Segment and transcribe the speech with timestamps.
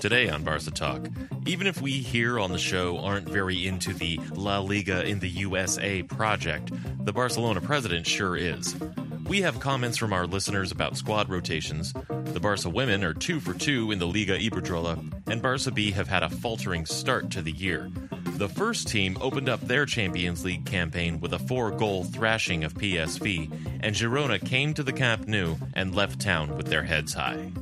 [0.00, 1.08] Today on Barca Talk,
[1.44, 5.28] even if we here on the show aren't very into the La Liga in the
[5.28, 6.72] USA project,
[7.04, 8.74] the Barcelona president sure is.
[9.26, 11.92] We have comments from our listeners about squad rotations.
[12.08, 16.08] The Barca women are two for two in the Liga Iberdrola, and Barca B have
[16.08, 17.90] had a faltering start to the year.
[18.38, 22.72] The first team opened up their Champions League campaign with a four goal thrashing of
[22.72, 27.52] PSV, and Girona came to the Camp Nou and left town with their heads high.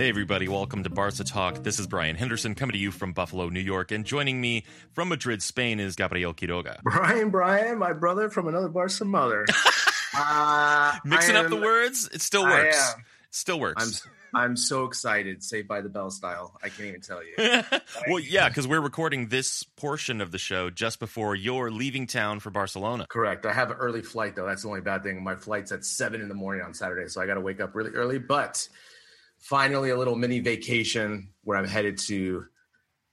[0.00, 1.62] Hey, everybody, welcome to Barca Talk.
[1.62, 3.92] This is Brien Henderson coming to you from Buffalo, New York.
[3.92, 6.80] And joining me from Madrid, Spain is Gabriel Quiroga.
[6.82, 9.44] Brien, Brien, my brother from another Barca mother.
[10.16, 12.94] uh, Mixing am, up the words, it still works.
[13.30, 14.02] Still works.
[14.32, 16.58] I'm, I'm so excited, Saved by the Bell style.
[16.62, 17.34] I can't even tell you.
[18.08, 22.40] well, yeah, because we're recording this portion of the show just before you're leaving town
[22.40, 23.04] for Barcelona.
[23.06, 23.44] Correct.
[23.44, 24.46] I have an early flight, though.
[24.46, 25.22] That's the only bad thing.
[25.22, 27.74] My flight's at 7 in the morning on Saturday, so I got to wake up
[27.74, 28.18] really early.
[28.18, 28.66] But
[29.40, 32.44] finally a little mini vacation where I'm headed to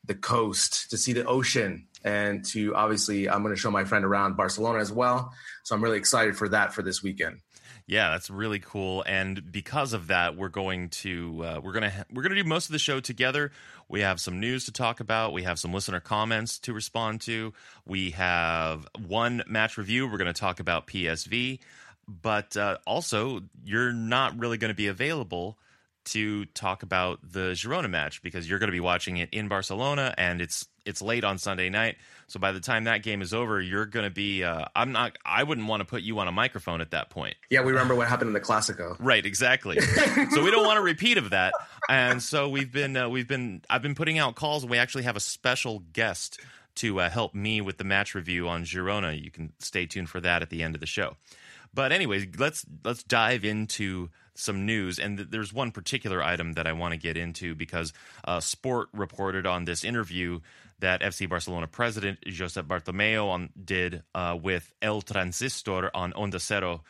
[0.05, 4.05] the coast to see the ocean and to obviously I'm going to show my friend
[4.05, 5.33] around Barcelona as well.
[5.63, 7.39] So I'm really excited for that for this weekend.
[7.87, 9.03] Yeah, that's really cool.
[9.07, 12.73] And because of that, we're going to uh, we're gonna we're gonna do most of
[12.73, 13.51] the show together.
[13.87, 15.31] We have some news to talk about.
[15.31, 17.53] We have some listener comments to respond to.
[17.85, 20.05] We have one match review.
[20.05, 21.59] We're going to talk about PSV,
[22.05, 25.57] but uh, also you're not really going to be available
[26.07, 30.13] to talk about the Girona match because you're going to be watching it in Barcelona
[30.17, 31.97] and it's it's late on Sunday night.
[32.27, 34.43] So by the time that game is over, you're going to be.
[34.43, 35.17] Uh, I'm not.
[35.25, 37.35] I wouldn't want to put you on a microphone at that point.
[37.49, 38.95] Yeah, we remember what happened in the Classico.
[38.99, 39.79] Right, exactly.
[39.81, 41.53] so we don't want a repeat of that.
[41.89, 44.63] And so we've been uh, we've been I've been putting out calls.
[44.63, 46.39] And we actually have a special guest
[46.75, 49.21] to uh, help me with the match review on Girona.
[49.21, 51.17] You can stay tuned for that at the end of the show.
[51.73, 56.67] But anyways, let's let's dive into some news, and th- there's one particular item that
[56.67, 57.93] I want to get into because
[58.23, 60.39] uh, Sport reported on this interview
[60.79, 66.81] that FC Barcelona president Josep Bartomeu on, did uh, with El Transistor on Onda Cero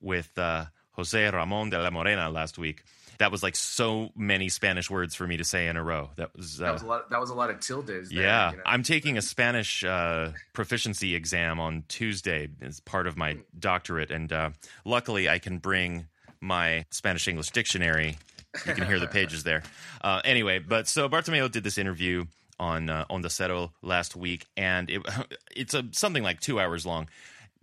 [0.00, 2.84] with uh, Jose Ramon de la Morena last week.
[3.18, 6.10] That was like so many Spanish words for me to say in a row.
[6.16, 7.10] That was that was a lot.
[7.10, 8.08] That was a lot of tildes.
[8.08, 8.62] There, yeah, you know?
[8.66, 14.32] I'm taking a Spanish uh, proficiency exam on Tuesday as part of my doctorate, and
[14.32, 14.50] uh,
[14.84, 16.06] luckily I can bring
[16.42, 18.18] my Spanish English dictionary.
[18.66, 19.62] You can hear the pages there.
[20.02, 22.26] Uh, anyway, but so Bartomeu did this interview
[22.58, 25.02] on uh, Onda Cero last week, and it,
[25.56, 27.08] it's a, something like two hours long.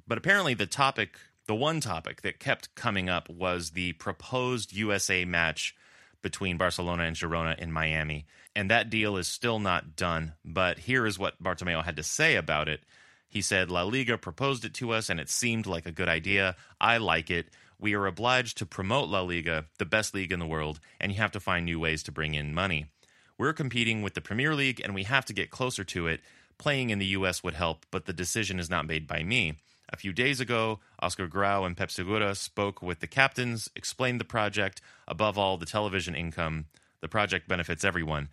[0.07, 5.25] But apparently, the topic, the one topic that kept coming up was the proposed USA
[5.25, 5.75] match
[6.21, 8.25] between Barcelona and Girona in Miami.
[8.55, 10.33] And that deal is still not done.
[10.43, 12.81] But here is what Bartomeu had to say about it.
[13.29, 16.55] He said, La Liga proposed it to us and it seemed like a good idea.
[16.81, 17.47] I like it
[17.79, 21.17] we are obliged to promote La Liga, the best league in the world, and you
[21.17, 22.87] have to find new ways to bring in money.
[23.37, 26.19] We're competing with the Premier League and we have to get closer to it.
[26.57, 29.55] Playing in the US would help, but the decision is not made by me.
[29.91, 34.25] A few days ago, Oscar Grau and Pep Segura spoke with the captains, explained the
[34.25, 36.65] project, above all, the television income.
[36.99, 38.27] The project benefits everyone.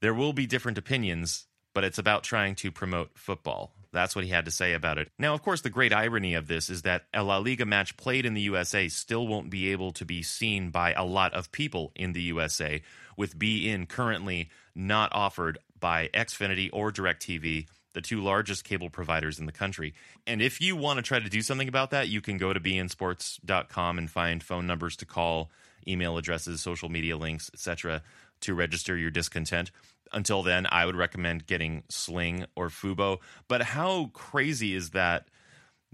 [0.00, 3.72] There will be different opinions, but it's about trying to promote football.
[3.92, 5.10] That's what he had to say about it.
[5.18, 8.24] Now, of course, the great irony of this is that a La Liga match played
[8.24, 11.92] in the USA still won't be able to be seen by a lot of people
[11.94, 12.82] in the USA,
[13.16, 19.44] with beIN currently not offered by Xfinity or DirecTV, the two largest cable providers in
[19.44, 19.92] the country.
[20.26, 22.60] And if you want to try to do something about that, you can go to
[22.60, 25.50] beinsports.com and find phone numbers to call,
[25.86, 28.02] email addresses, social media links, etc
[28.42, 29.70] to register your discontent.
[30.12, 33.18] Until then, I would recommend getting Sling or Fubo.
[33.48, 35.28] But how crazy is that?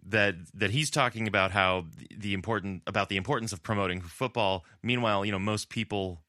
[0.06, 4.64] That that he's talking about how the important about the importance of promoting football.
[4.82, 6.22] Meanwhile, you know most people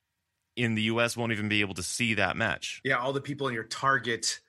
[0.55, 1.15] in the U.S.
[1.15, 2.81] won't even be able to see that match.
[2.83, 4.39] Yeah, all the people in your target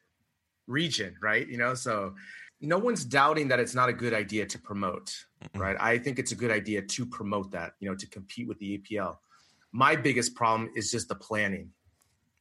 [0.66, 1.46] region, right?
[1.46, 2.14] You know, so
[2.60, 5.06] no one's doubting that it's not a good idea to promote,
[5.44, 5.60] mm-hmm.
[5.60, 5.76] right?
[5.78, 8.78] I think it's a good idea to promote that, you know, to compete with the
[8.78, 9.16] EPL.
[9.72, 11.70] My biggest problem is just the planning.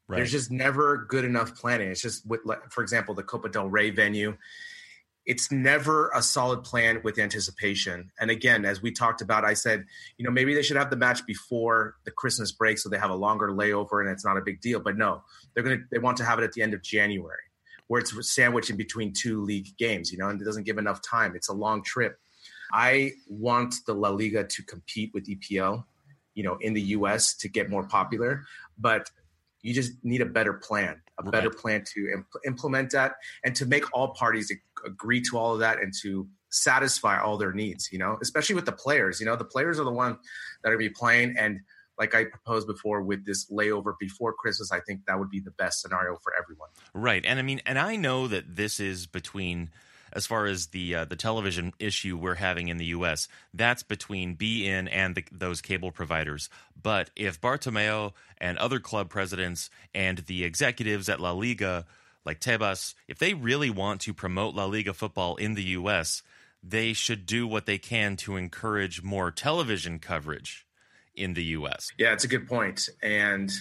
[0.10, 0.18] Right.
[0.18, 1.90] There's just never good enough planning.
[1.92, 2.42] It's just with,
[2.72, 4.36] for example, the Copa del Rey venue.
[5.30, 8.12] it's never a solid plan with anticipation.
[8.20, 9.86] And again, as we talked about, I said,
[10.18, 13.12] you know, maybe they should have the match before the Christmas break so they have
[13.12, 14.80] a longer layover and it's not a big deal.
[14.80, 15.22] But no,
[15.54, 17.44] they're gonna they want to have it at the end of January,
[17.86, 21.02] where it's sandwiched in between two league games, you know, and it doesn't give enough
[21.04, 21.36] time.
[21.36, 22.18] It's a long trip.
[22.74, 25.84] I want the La Liga to compete with EPL,
[26.34, 28.46] you know, in the US to get more popular,
[28.80, 29.12] but
[29.62, 31.32] you just need a better plan, a right.
[31.32, 34.52] better plan to imp- implement that and to make all parties
[34.86, 38.66] agree to all of that and to satisfy all their needs, you know, especially with
[38.66, 39.20] the players.
[39.20, 40.18] You know, the players are the one
[40.64, 41.36] that are be playing.
[41.38, 41.60] And
[41.98, 45.52] like I proposed before with this layover before Christmas, I think that would be the
[45.52, 46.70] best scenario for everyone.
[46.94, 47.26] Right.
[47.26, 49.70] And I mean, and I know that this is between
[50.14, 53.28] as far as the uh, the television issue we're having in the U.S.
[53.54, 56.50] That's between beIN and the, those cable providers.
[56.82, 61.86] But if Bartomeu and other club presidents and the executives at La Liga
[62.26, 66.22] like Tebas, if they really want to promote La Liga football in the U.S.,
[66.62, 70.66] they should do what they can to encourage more television coverage
[71.16, 71.92] in the U.S.
[71.98, 73.52] Yeah, it's a good point, and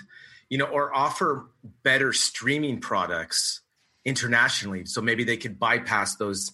[0.48, 1.46] you know, or offer
[1.82, 3.60] better streaming products
[4.08, 6.52] internationally, so maybe they could bypass those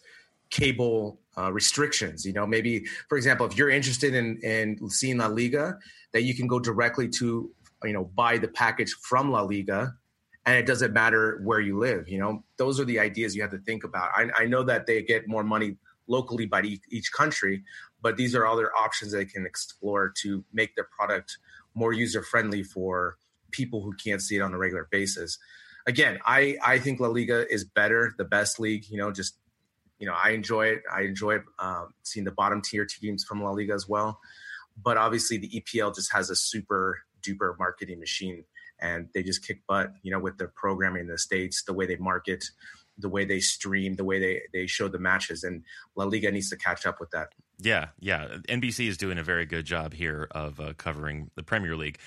[0.50, 2.24] cable uh, restrictions.
[2.24, 5.78] You know, maybe for example, if you're interested in in seeing La Liga,
[6.12, 7.50] that you can go directly to
[7.84, 9.94] you know buy the package from La Liga
[10.46, 12.08] and it doesn't matter where you live.
[12.08, 14.10] You know, those are the ideas you have to think about.
[14.14, 17.64] I, I know that they get more money locally by each, each country,
[18.02, 21.38] but these are other options they can explore to make their product
[21.74, 23.16] more user friendly for
[23.50, 25.38] people who can't see it on a regular basis.
[25.86, 28.84] Again, I I think La Liga is better, the best league.
[28.88, 29.36] You know, just
[29.98, 30.82] you know, I enjoy it.
[30.92, 34.19] I enjoy um, seeing the bottom tier teams from La Liga as well.
[34.82, 38.44] But obviously, the EPL just has a super duper marketing machine
[38.81, 41.87] and they just kick butt, you know, with the programming in the states, the way
[41.87, 42.44] they market,
[42.98, 45.62] the way they stream, the way they they show the matches, and
[45.96, 47.28] La Liga needs to catch up with that.
[47.60, 48.26] Yeah, yeah.
[48.48, 51.98] NBC is doing a very good job here of uh, covering the Premier League.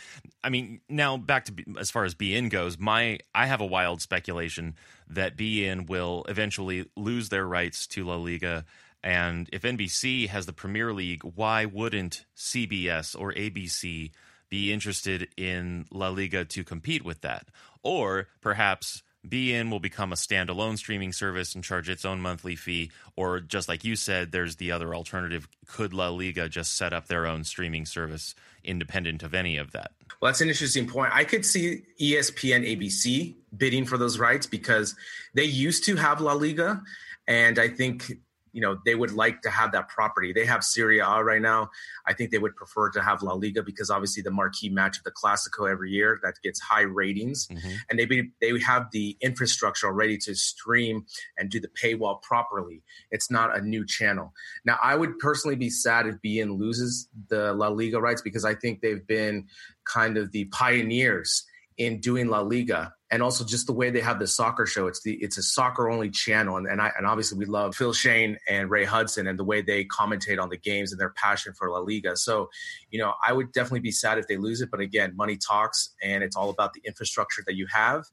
[0.44, 4.02] I mean, now back to as far as beIN goes, my I have a wild
[4.02, 4.76] speculation
[5.10, 8.66] that beIN will eventually lose their rights to La Liga.
[9.04, 14.12] And if NBC has the Premier League, why wouldn't CBS or ABC
[14.50, 17.48] be interested in La Liga to compete with that.
[17.84, 22.92] Or perhaps beIN will become a standalone streaming service and charge its own monthly fee.
[23.16, 25.48] Or just like you said, there's the other alternative.
[25.68, 29.92] Could La Liga just set up their own streaming service independent of any of that?
[30.22, 31.12] Well, that's an interesting point.
[31.14, 34.96] I could see ESPN ABC bidding for those rights because
[35.34, 36.82] they used to have La Liga.
[37.28, 38.14] And I think
[38.58, 40.34] you know they would like to have that property.
[40.34, 41.70] They have Serie A right now.
[42.08, 45.04] I think they would prefer to have La Liga because obviously the marquee match of
[45.04, 47.76] the Clasico every year that gets high ratings, mm-hmm.
[47.88, 51.06] and they be, they have the infrastructure already to stream
[51.38, 52.82] and do the paywall properly.
[53.12, 54.34] It's not a new channel.
[54.66, 58.56] Now, I would personally be sad if beIN loses the La Liga rights because I
[58.56, 59.46] think they've been
[59.84, 61.46] kind of the pioneers
[61.78, 64.88] in doing La Liga and also just the way they have the soccer show.
[64.88, 67.94] It's the it's a soccer only channel, and and, I, and obviously we love Phil
[67.94, 71.54] Schoen and Ray Hudson and the way they commentate on the games and their passion
[71.54, 72.18] for La Liga.
[72.18, 72.50] So,
[72.90, 75.94] you know, I would definitely be sad if they lose it, but again, money talks,
[76.02, 78.06] and it's all about the infrastructure that you have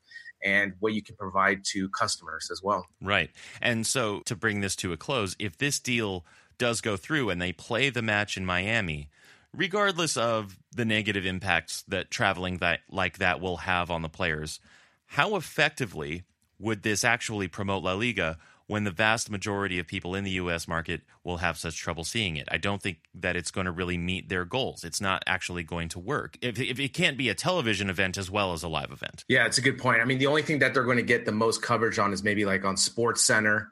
[0.43, 2.87] and what you can provide to customers as well.
[3.00, 3.31] Right,
[3.61, 6.25] and so to bring this to a close, if this deal
[6.56, 9.08] does go through and they play the match in Miami
[9.56, 14.60] regardless of the negative impacts that traveling that like that will have on the players,
[15.06, 16.25] how effectively
[16.58, 20.67] would this actually promote La Liga when the vast majority of people in the US
[20.67, 22.49] market will have such trouble seeing it?
[22.51, 24.84] I don't think that it's going to really meet their goals.
[24.84, 26.39] It's not actually going to work.
[26.41, 29.25] If, if it can't be a television event as well as a live event.
[29.29, 30.01] Yeah, it's a good point.
[30.01, 32.23] I mean, the only thing that they're going to get the most coverage on is
[32.23, 33.70] maybe like on Sports Center,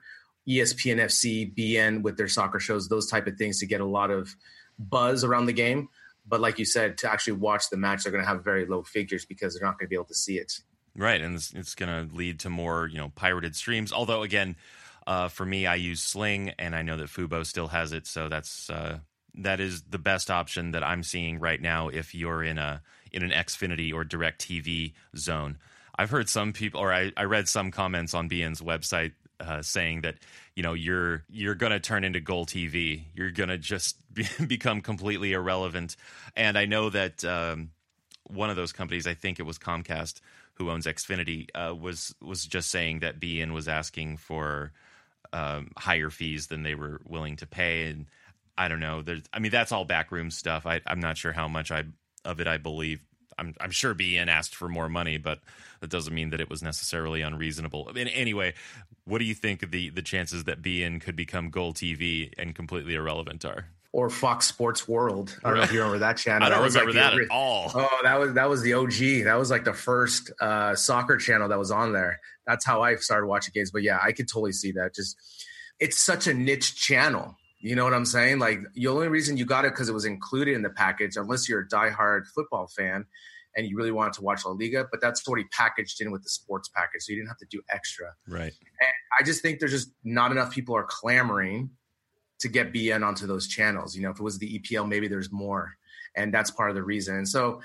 [0.49, 4.11] ESPN FC, beIN with their soccer shows, those type of things to get a lot
[4.11, 4.35] of
[4.79, 5.89] buzz around the game.
[6.27, 8.83] But like you said, to actually watch the match, they're going to have very low
[8.83, 10.53] figures because they're not going to be able to see it.
[10.95, 13.93] Right, and it's, it's going to lead to more, you know, pirated streams.
[13.93, 14.57] Although, again,
[15.07, 18.29] uh, for me, I use Sling, and I know that Fubo still has it, so
[18.29, 18.99] that's uh,
[19.35, 21.89] that is the best option that I'm seeing right now.
[21.89, 25.59] If you're in a in an Xfinity or DirecTV zone,
[25.99, 30.03] I've heard some people, or I, I read some comments on beIN's website uh, saying
[30.03, 30.17] that
[30.55, 33.05] you know you're you're going to turn into Goal TV.
[33.15, 35.97] You're going to just be, become completely irrelevant.
[36.37, 37.71] And I know that um,
[38.29, 40.21] one of those companies, I think it was Comcast,
[40.54, 44.73] who owns Xfinity, uh, was was just saying that beIN was asking for
[45.32, 47.87] um, higher fees than they were willing to pay.
[47.87, 48.06] And
[48.56, 49.02] I don't know.
[49.02, 50.66] There's, I mean, that's all backroom stuff.
[50.66, 51.85] I, I'm not sure how much I
[52.25, 53.04] of it I believe.
[53.38, 55.40] I'm, I'm sure beIN asked for more money, but
[55.80, 57.87] that doesn't mean that it was necessarily unreasonable.
[57.88, 58.54] I mean, anyway,
[59.04, 62.94] what do you think the the chances that beIN could become Goal TV and completely
[62.94, 63.66] irrelevant are?
[63.93, 65.39] Or Fox Sports World.
[65.45, 66.47] I don't know if you remember that channel.
[66.47, 67.71] I don't that was remember like that the, at all.
[67.75, 69.25] Oh, that was that was the OG.
[69.25, 72.19] That was like the first uh, soccer channel that was on there.
[72.47, 73.71] That's how I started watching games.
[73.71, 74.95] But yeah, I could totally see that.
[74.95, 75.19] Just
[75.79, 77.37] it's such a niche channel.
[77.59, 78.39] You know what I'm saying?
[78.39, 81.49] Like the only reason you got it because it was included in the package, unless
[81.49, 83.05] you're a diehard football fan
[83.57, 86.29] and you really wanted to watch La Liga, but that's already packaged in with the
[86.29, 88.15] sports package, so you didn't have to do extra.
[88.27, 88.53] Right.
[88.81, 91.71] And I just think there's just not enough people are clamoring
[92.43, 93.97] to get beIN onto those channels.
[93.97, 95.73] You know, if it was the EPL, maybe there's more,
[96.15, 97.17] and that's part of the reason.
[97.17, 97.61] And so,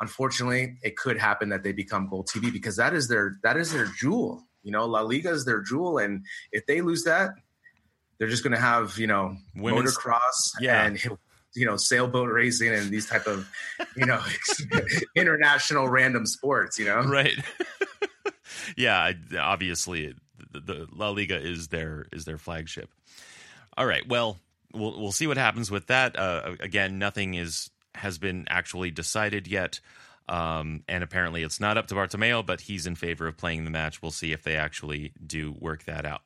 [0.00, 3.72] unfortunately, it could happen that they become Goal TV because that is their that is
[3.72, 4.44] their jewel.
[4.62, 7.30] You know, La Liga is their jewel, and if they lose that,
[8.18, 10.84] they're just going to have you know Women's- motocross Yeah.
[10.84, 11.02] and
[11.54, 13.48] you know sailboat racing and these type of
[13.96, 14.22] you know
[15.16, 16.78] international random sports.
[16.78, 17.34] You know, right
[18.76, 20.14] yeah obviously
[20.52, 22.90] the, the la liga is their is their flagship
[23.76, 24.38] all right well
[24.74, 29.46] we'll we'll see what happens with that uh, again nothing is has been actually decided
[29.46, 29.80] yet
[30.28, 33.70] um, and apparently it's not up to Bartomeu, but he's in favor of playing the
[33.70, 34.02] match.
[34.02, 36.22] We'll see if they actually do work that out.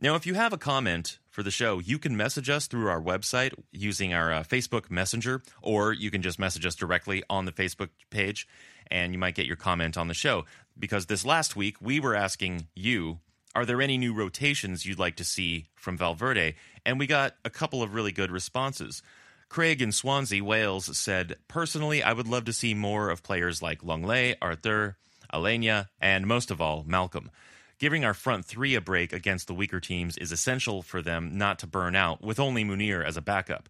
[0.00, 3.00] Now, if you have a comment for the show, you can message us through our
[3.00, 7.52] website using our uh, Facebook Messenger, or you can just message us directly on the
[7.52, 8.46] Facebook page,
[8.90, 10.44] and you might get your comment on the show.
[10.78, 13.18] Because this last week, we were asking you,
[13.54, 16.54] are there any new rotations you'd like to see from Valverde?
[16.84, 19.02] And we got a couple of really good responses.
[19.48, 23.82] Craig in Swansea, Wales said, Personally, I would love to see more of players like
[23.82, 24.98] Lenglet, Arthur,
[25.32, 27.30] Aleñá, and most of all, Malcolm.
[27.78, 31.58] Giving our front three a break against the weaker teams is essential for them not
[31.60, 33.68] to burn out with only Munir as a backup.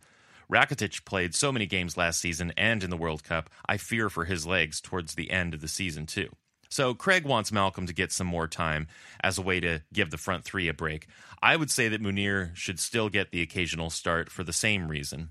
[0.51, 4.25] Rakitic played so many games last season and in the World Cup, I fear for
[4.25, 6.31] his legs towards the end of the season, too.
[6.69, 8.89] So Craig wants Malcolm to get some more time
[9.23, 11.07] as a way to give the front three a break.
[11.43, 15.31] I would say that Munir should still get the occasional start for the same reason.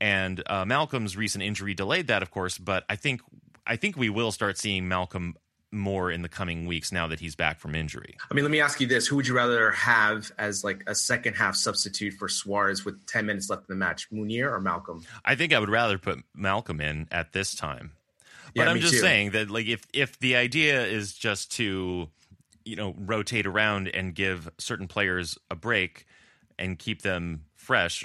[0.00, 3.22] And uh, Malcolm's recent injury delayed that, of course, but I think
[3.66, 5.36] I think we will start seeing Malcolm
[5.72, 8.16] more in the coming weeks now that he's back from injury.
[8.30, 10.94] I mean, let me ask you this: Who would you rather have as like a
[10.94, 15.04] second half substitute for Suarez with ten minutes left in the match, Munir or Malcolm?
[15.24, 17.92] I think I would rather put Malcolm in at this time.
[18.56, 19.00] But Yeah, I'm just too.
[19.00, 22.08] saying that like if if the idea is just to
[22.64, 26.06] you know rotate around and give certain players a break
[26.58, 28.04] and keep them fresh,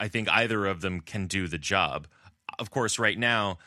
[0.00, 2.06] I think either of them can do the job.
[2.58, 3.58] Of course, right now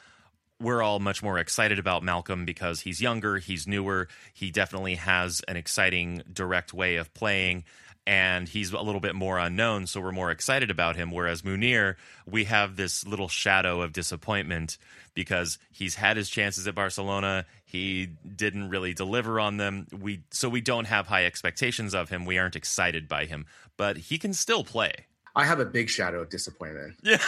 [0.61, 5.41] we're all much more excited about Malcolm because he's younger, he's newer, he definitely has
[5.47, 7.63] an exciting direct way of playing
[8.09, 11.11] and he's a little bit more unknown, so we're more excited about him.
[11.11, 11.93] Whereas Munir,
[12.25, 14.79] we have this little shadow of disappointment
[15.13, 19.85] because he's had his chances at Barcelona, he didn't really deliver on them.
[19.95, 22.25] We so we don't have high expectations of him.
[22.25, 23.45] We aren't excited by him,
[23.77, 25.05] but he can still play.
[25.35, 26.95] I have a big shadow of disappointment.
[27.03, 27.19] Yeah.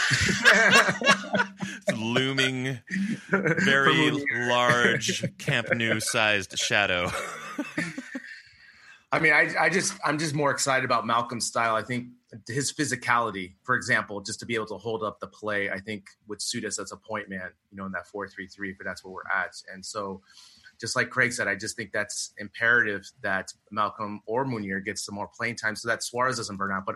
[1.96, 2.80] looming,
[3.30, 4.12] very
[4.50, 7.12] large Camp Nou sized shadow.
[9.12, 11.76] I mean, I, I just, I'm just more excited about Malcolm's style.
[11.76, 12.08] I think
[12.48, 16.06] his physicality, for example, just to be able to hold up the play, I think
[16.28, 18.74] would suit us as a point man, you know, in that four three three.
[18.74, 19.54] But that's where we're at.
[19.74, 20.22] And so,
[20.80, 25.14] just like Craig said, I just think that's imperative that Malcolm or Munir gets some
[25.14, 26.86] more playing time so that Suarez doesn't burn out.
[26.86, 26.96] But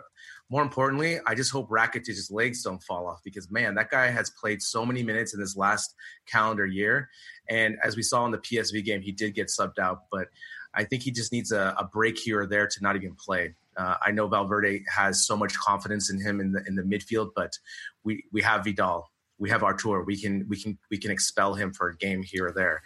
[0.49, 4.31] more importantly, I just hope Rakitic's legs don't fall off because man, that guy has
[4.31, 5.93] played so many minutes in this last
[6.25, 7.09] calendar year.
[7.47, 10.29] And as we saw in the PSV game, he did get subbed out, but
[10.75, 13.55] I think he just needs a, a break here or there to not even play.
[13.77, 17.31] Uh, I know Valverde has so much confidence in him in the in the midfield,
[17.35, 17.57] but
[18.03, 21.73] we we have Vidal, we have Artur, we can we can we can expel him
[21.73, 22.83] for a game here or there.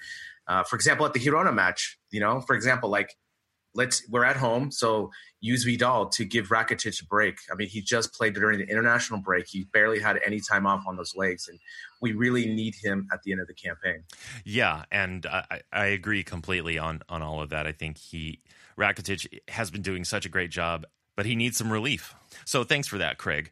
[0.48, 3.16] Uh, for example, at the Girona match, you know, for example, like
[3.74, 5.12] let's we're at home, so
[5.42, 7.38] use Vidal to give Rakitic a break.
[7.52, 9.48] I mean, he just played during the international break.
[9.48, 11.60] He barely had any time off on those legs, and
[12.02, 14.04] we really need him at the end of the campaign.
[14.44, 17.66] Yeah, and I, I- agree completely on on all of that.
[17.68, 18.42] I think he
[18.78, 20.86] Rakitic has been doing such a great job,
[21.16, 22.16] but he needs some relief.
[22.46, 23.52] So thanks for that, Craig.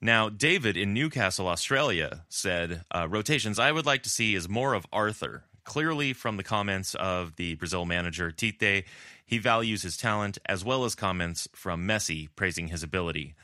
[0.00, 4.74] Now, David in Newcastle, Australia said, uh, rotations I would like to see is more
[4.74, 5.44] of Arthur.
[5.64, 8.84] Clearly, from the comments of the Brazil manager Tite,
[9.24, 13.34] he values his talent as well as comments from Messi praising his ability.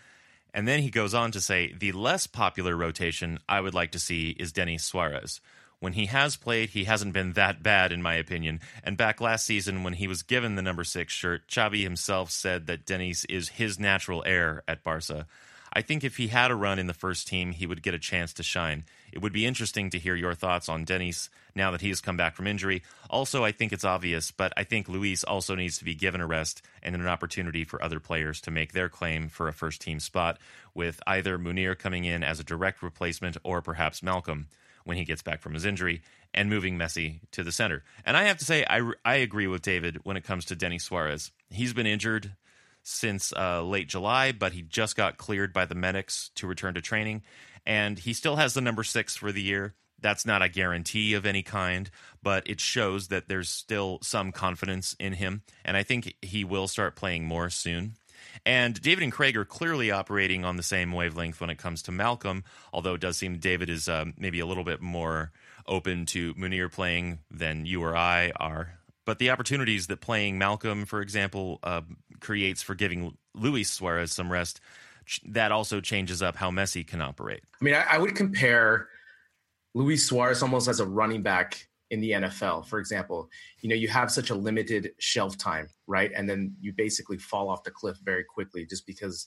[0.53, 3.99] And then he goes on to say, the less popular rotation I would like to
[3.99, 5.41] see is Denis Suarez.
[5.79, 8.61] When he has played, he hasn't been that bad, in my opinion.
[8.85, 12.67] And back last season, when he was given the number six shirt, Xavi himself said
[12.67, 15.27] that Denis is his natural heir at Barca.
[15.73, 17.99] I think if he had a run in the first team, he would get a
[17.99, 18.85] chance to shine.
[19.13, 22.17] It would be interesting to hear your thoughts on Denis now that he has come
[22.17, 22.83] back from injury.
[23.09, 26.27] Also, I think it's obvious, but I think Luis also needs to be given a
[26.27, 30.01] rest and an opportunity for other players to make their claim for a first team
[30.01, 30.39] spot,
[30.75, 34.49] with either Munir coming in as a direct replacement or perhaps Malcolm
[34.85, 36.03] when he gets back from his injury
[36.33, 37.83] and moving Messi to the center.
[38.07, 40.85] And I have to say, I, I agree with David when it comes to Denis
[40.85, 41.33] Suarez.
[41.51, 42.33] He's been injured
[42.83, 46.81] since uh, late July, but he just got cleared by the medics to return to
[46.81, 47.23] training.
[47.67, 49.75] And he still has the number six for the year.
[50.01, 51.91] That's not a guarantee of any kind,
[52.23, 55.43] but it shows that there's still some confidence in him.
[55.65, 57.97] And I think he will start playing more soon.
[58.47, 61.93] And David and Craig are clearly operating on the same wavelength when it comes to
[61.93, 65.33] Malcolm, although it does seem David is um, maybe a little bit more
[65.67, 68.79] open to Munir playing than you or I are.
[69.05, 71.83] But the opportunities that playing Malcolm, for example, uh,
[72.21, 74.61] creates for giving Luis Suarez some rest,
[75.27, 77.43] that also changes up how Messi can operate.
[77.61, 78.89] I mean, I, I would compare
[79.75, 83.29] Luis Suarez almost as a running back in the NFL, for example,
[83.61, 86.13] you know, you have such a limited shelf time, right?
[86.15, 89.27] And then you basically fall off the cliff very quickly just because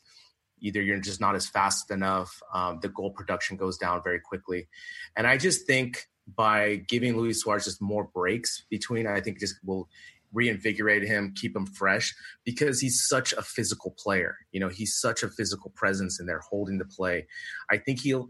[0.60, 4.70] either you're just not as fast enough, um, the goal production goes down very quickly.
[5.18, 9.56] And I just think by giving Luis Suarez just more breaks between, I think just
[9.66, 9.90] will
[10.34, 12.14] reinvigorate him, keep him fresh
[12.44, 14.38] because he's such a physical player.
[14.52, 17.28] You know, he's such a physical presence in there holding the play.
[17.70, 18.30] I think he'll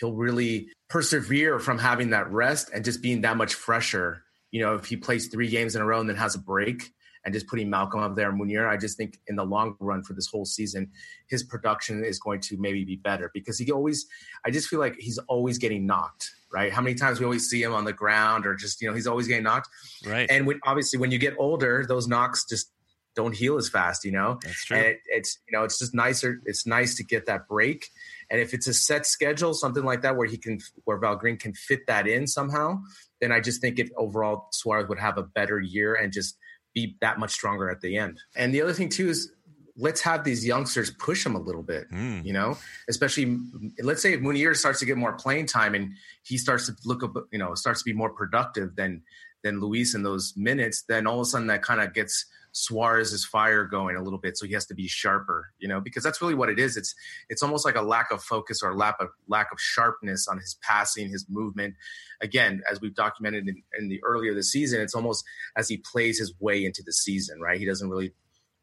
[0.00, 4.22] he'll really persevere from having that rest and just being that much fresher.
[4.50, 6.92] You know, if he plays three games in a row and then has a break
[7.24, 10.12] and just putting Malcolm up there, Munir, I just think in the long run for
[10.12, 10.90] this whole season,
[11.28, 14.06] his production is going to maybe be better because he always,
[14.44, 16.72] I just feel like he's always getting knocked, right?
[16.72, 19.06] How many times we always see him on the ground or just, you know, he's
[19.06, 19.68] always getting knocked.
[20.06, 20.28] Right.
[20.30, 22.72] And when, obviously when you get older, those knocks just
[23.14, 24.38] don't heal as fast, you know?
[24.42, 24.76] That's true.
[24.78, 26.40] And it, it's, you know, it's just nicer.
[26.46, 27.88] It's nice to get that break
[28.32, 31.52] and if it's a set schedule, something like that, where he can, where Valverde can
[31.52, 32.80] fit that in somehow,
[33.20, 36.38] then I just think it overall Suarez would have a better year and just
[36.74, 38.18] be that much stronger at the end.
[38.36, 39.32] And the other thing too is
[39.76, 42.24] let's have these youngsters push him a little bit, mm.
[42.24, 43.38] you know, especially
[43.82, 47.02] let's say if Munir starts to get more playing time and he starts to look
[47.02, 49.02] up, you know, starts to be more productive than
[49.42, 53.24] than Luis in those minutes, then all of a sudden that kind of gets Suarez's
[53.24, 56.20] fire going a little bit, so he has to be sharper, you know, because that's
[56.20, 56.76] really what it is.
[56.76, 56.94] It's
[57.28, 60.58] it's almost like a lack of focus or lack of lack of sharpness on his
[60.62, 61.74] passing, his movement.
[62.20, 65.24] Again, as we've documented in, in the earlier the season, it's almost
[65.56, 67.58] as he plays his way into the season, right?
[67.58, 68.12] He doesn't really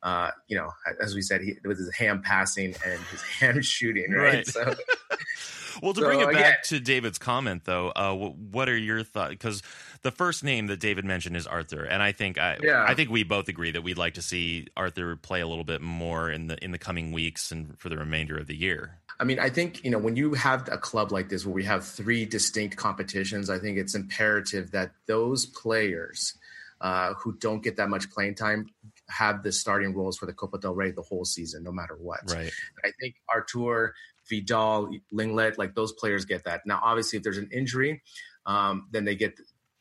[0.01, 4.11] uh, you know, as we said, he, with his hand passing and his hand shooting,
[4.11, 4.33] right?
[4.33, 4.47] right.
[4.47, 4.63] So,
[5.81, 6.77] well, to so, bring it back yeah.
[6.77, 9.31] to David's comment, though, uh, what are your thoughts?
[9.31, 9.61] Because
[10.01, 12.85] the first name that David mentioned is Arthur, and I think I, yeah.
[12.87, 15.81] I think we both agree that we'd like to see Arthur play a little bit
[15.81, 18.99] more in the in the coming weeks and for the remainder of the year.
[19.19, 21.65] I mean, I think you know when you have a club like this where we
[21.65, 26.35] have three distinct competitions, I think it's imperative that those players
[26.79, 28.69] uh, who don't get that much playing time
[29.09, 32.19] have the starting roles for the Copa del Rey the whole season, no matter what.
[32.27, 32.51] Right.
[32.83, 33.93] I think Artur,
[34.29, 36.61] Vidal, Lenglet, like those players get that.
[36.65, 38.01] Now, obviously, if there's an injury,
[38.45, 39.39] um, then they get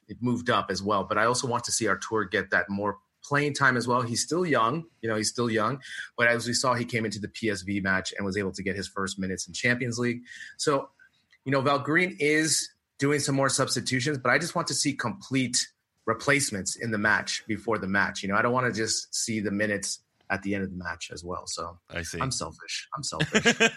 [0.09, 1.05] it moved up as well.
[1.05, 4.03] But I also want to see Artur get that more playing time as well.
[4.03, 5.81] He's still young, you know, he's still young.
[6.17, 8.77] But as we saw, he came into the PSV match and was able to get
[8.77, 10.23] his first minutes in Champions League.
[10.57, 10.89] So,
[11.45, 15.69] you know, Valverde is doing some more substitutions, but I just want to see complete
[16.09, 18.23] replacements in the match before the match.
[18.23, 20.77] You know, I don't want to just see the minutes at the end of the
[20.77, 21.47] match as well.
[21.47, 22.19] So I see.
[22.19, 22.89] I'm selfish.
[22.97, 23.71] I'm selfish.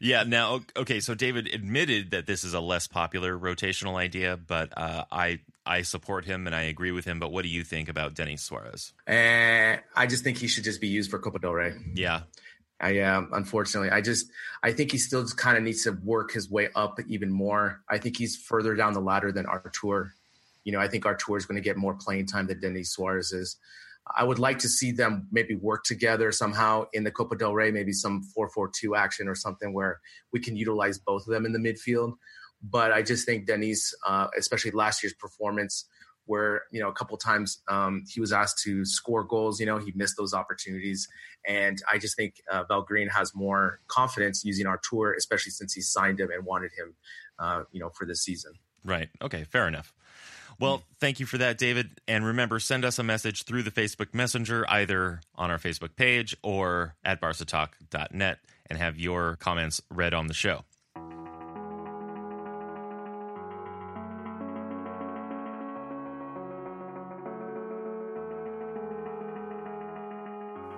[0.00, 0.24] yeah.
[0.24, 1.00] Now, okay.
[1.00, 5.82] So David admitted that this is a less popular rotational idea, but uh, I I
[5.82, 7.20] support him and I agree with him.
[7.20, 8.94] But what do you think about Denis Suarez?
[9.06, 11.74] Uh, I just think he should just be used for Copa del Rey.
[11.94, 12.22] Yeah.
[12.80, 14.30] I um, unfortunately, I just
[14.62, 17.82] I think he still just kind of needs to work his way up even more.
[17.88, 20.14] I think he's further down the ladder than Artur
[20.64, 23.32] you know, I think Artur is going to get more playing time than Denis Suarez
[23.32, 23.56] is.
[24.16, 27.70] I would like to see them maybe work together somehow in the Copa del Rey,
[27.70, 30.00] maybe some 4-4-2 action or something where
[30.32, 32.14] we can utilize both of them in the midfield.
[32.62, 35.84] But I just think Denis, uh, especially last year's performance,
[36.28, 39.78] where you know a couple times um, he was asked to score goals, you know
[39.78, 41.08] he missed those opportunities,
[41.46, 46.20] and I just think uh, Valverde has more confidence using Artur, especially since he signed
[46.20, 46.94] him and wanted him,
[47.38, 48.52] uh, you know, for this season.
[48.84, 49.08] Right.
[49.22, 49.44] Okay.
[49.44, 49.92] Fair enough.
[50.60, 52.00] Well, thank you for that, David.
[52.08, 56.36] And remember, send us a message through the Facebook Messenger, either on our Facebook page
[56.42, 60.64] or at barcatalk.net, and have your comments read on the show.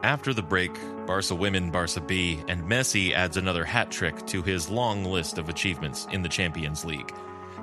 [0.02, 0.72] After the break,
[1.06, 5.50] Barca women, Barca B, and Messi adds another hat trick to his long list of
[5.50, 7.12] achievements in the Champions League.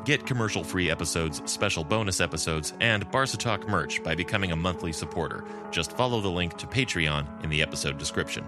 [0.08, 4.94] Get commercial free episodes, special bonus episodes, and Barca Talk merch by becoming a monthly
[4.94, 5.44] supporter.
[5.70, 8.46] Just follow the link to Patreon in the episode description.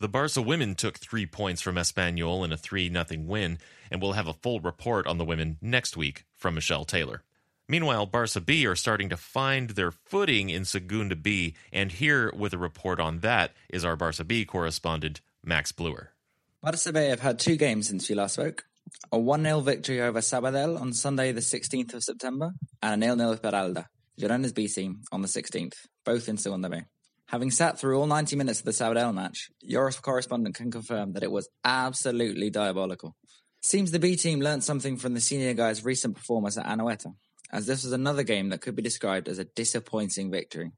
[0.00, 3.58] The Barca women took three points from Espanyol in a 3 0 win,
[3.90, 7.24] and we'll have a full report on the women next week from Michelle Taylor.
[7.68, 12.52] Meanwhile, Barca B are starting to find their footing in Segunda B, and here with
[12.52, 16.12] a report on that is our Barca B correspondent, Max Bluer.
[16.62, 18.64] Barca B have had two games since we last spoke.
[19.10, 23.16] A 1 0 victory over Sabadell on Sunday, the 16th of September, and a 0
[23.16, 25.74] 0 with Peralada, Girona's B team, on the 16th,
[26.04, 26.82] both in Segunda B.
[27.26, 31.24] Having sat through all 90 minutes of the Sabadell match, your correspondent can confirm that
[31.24, 33.16] it was absolutely diabolical.
[33.60, 37.14] Seems the B team learnt something from the senior guys' recent performance at Anoeta,
[37.52, 40.72] as this was another game that could be described as a disappointing victory.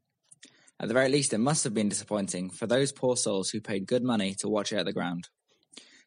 [0.80, 3.86] At the very least, it must have been disappointing for those poor souls who paid
[3.86, 5.28] good money to watch it at the ground.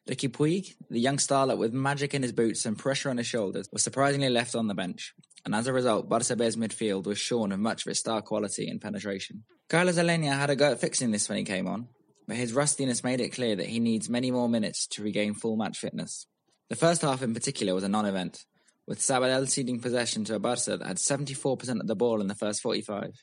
[0.08, 3.68] Riqui Puig, the young starlet with magic in his boots and pressure on his shoulders,
[3.72, 7.60] was surprisingly left on the bench, and as a result, Barca midfield was shorn of
[7.60, 9.44] much of its star quality and penetration.
[9.68, 11.88] Carlos Aleñá had a go at fixing this when he came on,
[12.26, 15.56] but his rustiness made it clear that he needs many more minutes to regain full
[15.56, 16.26] match fitness.
[16.68, 18.44] The first half in particular was a non-event,
[18.86, 22.34] with Sabadell ceding possession to a Barca that had 74% of the ball in the
[22.34, 23.22] first 45,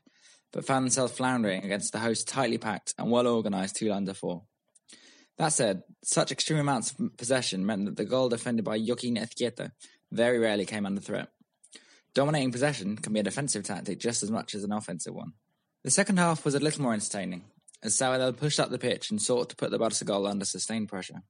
[0.52, 4.44] but found themselves floundering against the host tightly packed and well-organised two lines of four.
[5.38, 9.72] That said, such extreme amounts of possession meant that the goal defended by Jokin Ezkieta
[10.12, 11.30] very rarely came under threat.
[12.14, 15.34] Dominating possession can be a defensive tactic just as much as an offensive one.
[15.84, 17.44] The second half was a little more entertaining,
[17.82, 20.90] as Sabadell pushed up the pitch and sought to put the Barca goal under sustained
[20.90, 21.22] pressure.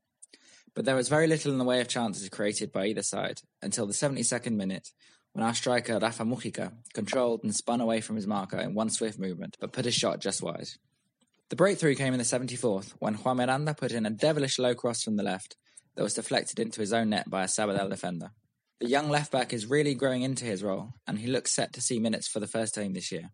[0.76, 3.86] But there was very little in the way of chances created by either side until
[3.86, 4.90] the 72nd minute,
[5.34, 9.20] when our striker Rafa Mujica controlled and spun away from his marker in one swift
[9.20, 10.70] movement, but put his shot just wide.
[11.50, 15.02] The breakthrough came in the 74th when Juan Miranda put in a devilish low cross
[15.02, 15.56] from the left
[15.96, 18.32] that was deflected into his own net by a Sabadell defender.
[18.80, 21.82] The young left back is really growing into his role, and he looks set to
[21.82, 23.32] see minutes for the first time this year.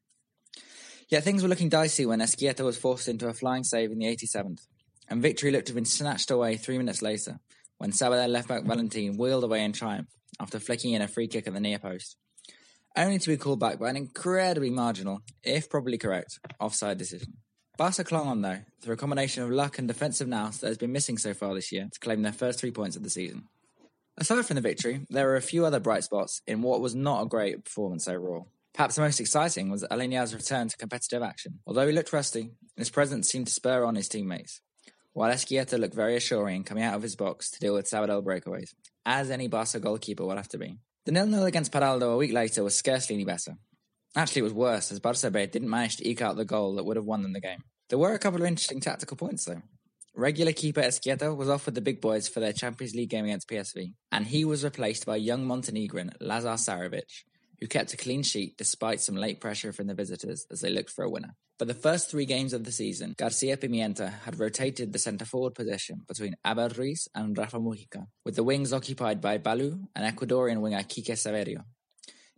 [1.10, 4.08] Yet things were looking dicey when Ezkieta was forced into a flying save in the
[4.08, 4.66] 87th,
[5.10, 7.40] and victory looked to have been snatched away three minutes later
[7.78, 10.08] when Sabadell left back Valentin wheeled away in triumph
[10.40, 12.18] after flicking in a free kick at the near post,
[12.96, 17.34] only to be called back by an incredibly marginal, if probably correct, offside decision.
[17.78, 20.94] Barca clung on, though, through a combination of luck and defensive nous that has been
[20.94, 23.44] missing so far this year to claim their first three points of the season.
[24.18, 27.24] Aside from the victory, there were a few other bright spots in what was not
[27.24, 28.48] a great performance overall.
[28.74, 31.60] Perhaps the most exciting was Aleñá's return to competitive action.
[31.68, 34.62] Although he looked rusty, his presence seemed to spur on his teammates,
[35.16, 38.74] while Ezkieta looked very assuring coming out of his box to deal with Sabadell breakaways,
[39.06, 40.78] as any Barca goalkeeper will have to be.
[41.06, 43.54] The nil-nil against Peralada a week later was scarcely any better.
[44.14, 46.98] Actually, it was worse, as Barca didn't manage to eke out the goal that would
[46.98, 47.64] have won them the game.
[47.88, 49.62] There were a couple of interesting tactical points, though.
[50.14, 53.48] Regular keeper Ezkieta was off with the big boys for their Champions League game against
[53.48, 57.24] PSV, and he was replaced by young Montenegrin Lazar Carevic,
[57.62, 60.90] who kept a clean sheet despite some late pressure from the visitors as they looked
[60.90, 61.36] for a winner.
[61.58, 65.56] For the first three games of the season, Garcia Pimienta had rotated the centre forward
[65.56, 70.60] position between Abel Ruiz and Rafa Mujica, with the wings occupied by Ballou and Ecuadorian
[70.60, 71.64] winger Kike Saverio.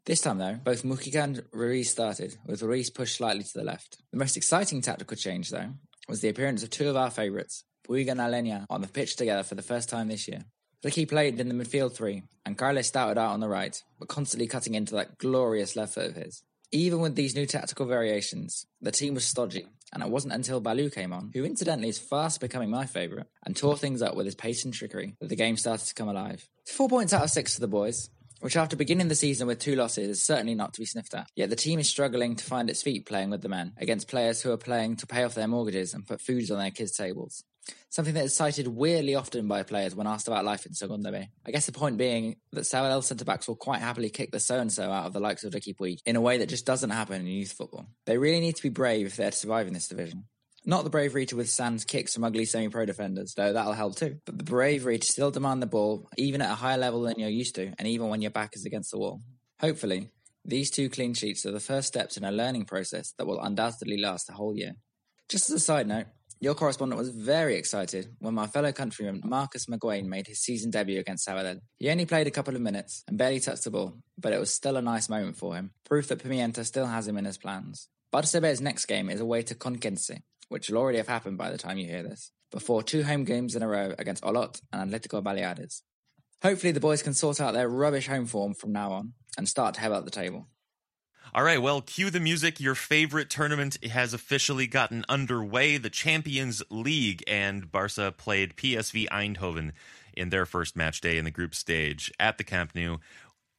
[0.06, 3.98] This time, though, both Mujica and Ruiz started, with Ruiz pushed slightly to the left.
[4.12, 5.74] The most exciting tactical change, though,
[6.08, 9.42] was the appearance of two of our favourites, Puig and Aleñá, on the pitch together
[9.42, 10.46] for the first time this year.
[10.86, 14.46] Riqui played in the midfield three, and Carles started out on the right, but constantly
[14.46, 16.44] cutting into that glorious left foot of his.
[16.72, 20.90] Even with these new tactical variations, the team was stodgy, and it wasn't until Ballou
[20.90, 24.36] came on, who incidentally is fast becoming my favourite, and tore things up with his
[24.36, 26.50] pace and trickery, that the game started to come alive.
[26.66, 28.10] Four points out of six for the boys,
[28.42, 31.30] which after beginning the season with two losses is certainly not to be sniffed at.
[31.38, 34.42] Yet the team is struggling to find its feet playing with the men against players
[34.42, 37.46] who are playing to pay off their mortgages and put foods on their kids' tables.
[37.90, 41.30] Something that is cited weirdly often by players when asked about life in Segunda B.
[41.46, 44.60] I guess the point being that Sabadell centre backs will quite happily kick the so
[44.60, 46.90] and so out of the likes of Riqui Puig in a way that just doesn't
[46.90, 47.88] happen in youth football.
[48.06, 50.26] They really need to be brave if they're to survive in this division.
[50.66, 54.18] Not the bravery to withstand kicks from ugly semi-pro defenders, though that'll help too.
[54.26, 57.30] But the bravery to still demand the ball, even at a higher level than you're
[57.30, 59.22] used to, and even when your back is against the wall.
[59.62, 60.10] Hopefully,
[60.44, 63.98] these two clean sheets are the first steps in a learning process that will undoubtedly
[63.98, 64.74] last a whole year.
[65.30, 66.08] Just as a side note,
[66.40, 71.00] your correspondent was very excited when my fellow countryman Marcus McGuane made his season debut
[71.00, 71.60] against Sabadell.
[71.80, 74.54] He only played a couple of minutes and barely touched the ball, but it was
[74.54, 77.90] still a nice moment for him, proof that Pimienta still has him in his plans.
[78.12, 80.12] Barca B's next game is away to Conquense,
[80.50, 83.56] which will already have happened by the time you hear this, before two home games
[83.56, 85.82] in a row against Olot and Atletico Baleares.
[86.44, 89.74] Hopefully, the boys can sort out their rubbish home form from now on and start
[89.74, 90.48] to head up the table.
[91.34, 92.60] All right, well, cue the music.
[92.60, 99.72] Your favorite tournament has officially gotten underway, the Champions League, and Barca played PSV Eindhoven
[100.16, 102.98] in their first match day in the group stage at the Camp Nou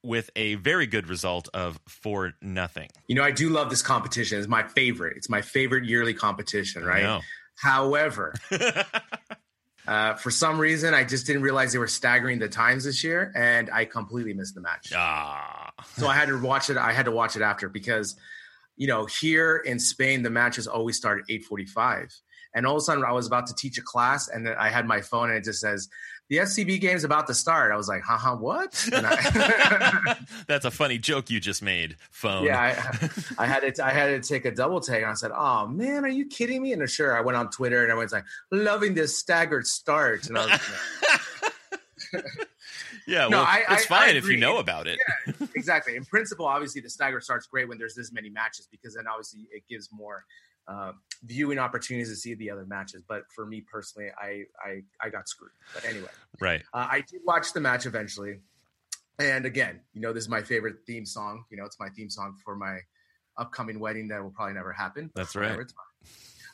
[0.03, 2.89] with a very good result of 4 nothing.
[3.07, 4.39] You know, I do love this competition.
[4.39, 5.17] It's my favorite.
[5.17, 7.21] It's my favorite yearly competition, right?
[7.57, 8.35] However,
[9.89, 13.33] uh, for some reason, I just didn't realize they were staggering the times this year,
[13.35, 14.93] and I completely missed the match.
[14.95, 15.68] Ah.
[15.97, 16.77] So I had to watch it.
[16.77, 18.17] I had to watch it after because,
[18.77, 22.13] you know, here in Spain, the matches always start at eight forty-five,
[22.55, 24.69] and all of a sudden, I was about to teach a class, and then I
[24.71, 25.89] had my phone, and it just says
[26.29, 27.73] the FCB game's about to start.
[27.73, 28.87] I was like, haha, what?
[28.93, 32.45] I, That's a funny joke you just made, phone.
[32.45, 33.09] yeah, I,
[33.45, 34.99] I, had to, I had to take a double take.
[35.03, 36.75] And I said, oh man, are you kidding me?
[36.75, 40.29] And sure, I went on Twitter and everyone's like, loving this staggered start.
[40.29, 40.51] And I was
[42.13, 42.25] like,
[43.07, 44.99] yeah, No, well, I- it's I- I fine if you know about it.
[45.27, 45.97] yeah, exactly.
[45.97, 49.47] In principle, obviously, the staggered start's great when there's this many matches because then obviously
[49.51, 50.25] it gives more
[50.69, 50.93] uh,
[51.25, 53.03] viewing opportunities to see the other matches.
[53.07, 55.51] But for me personally, I I, I got screwed.
[55.75, 56.09] But anyway.
[56.41, 56.63] Right.
[56.73, 58.41] Uh, I did watch the match eventually,
[59.19, 61.45] and again, you know, this is my favorite theme song.
[61.51, 62.79] You know, it's my theme song for my
[63.37, 65.11] upcoming wedding that will probably never happen.
[65.15, 65.59] That's right.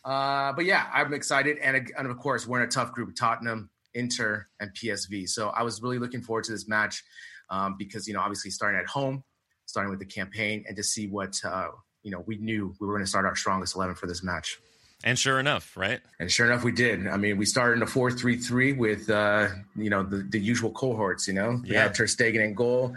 [0.04, 3.70] Uh, but yeah, I'm excited, and, and of course, we're in a tough group: Tottenham,
[3.94, 5.28] Inter, and PSV.
[5.28, 7.02] So I was really looking forward to this match
[7.50, 9.24] um, because you know, obviously, starting at home,
[9.66, 11.68] starting with the campaign, and to see what uh,
[12.02, 14.58] you know, we knew we were going to start our strongest eleven for this match.
[15.06, 16.00] And sure enough, right?
[16.18, 17.06] And sure enough, we did.
[17.06, 21.28] I mean, we started in a four-three-three with, uh, you know, the, the usual cohorts,
[21.28, 21.60] you know.
[21.62, 21.82] We Yeah.
[21.82, 22.94] had Ter Stegen in goal,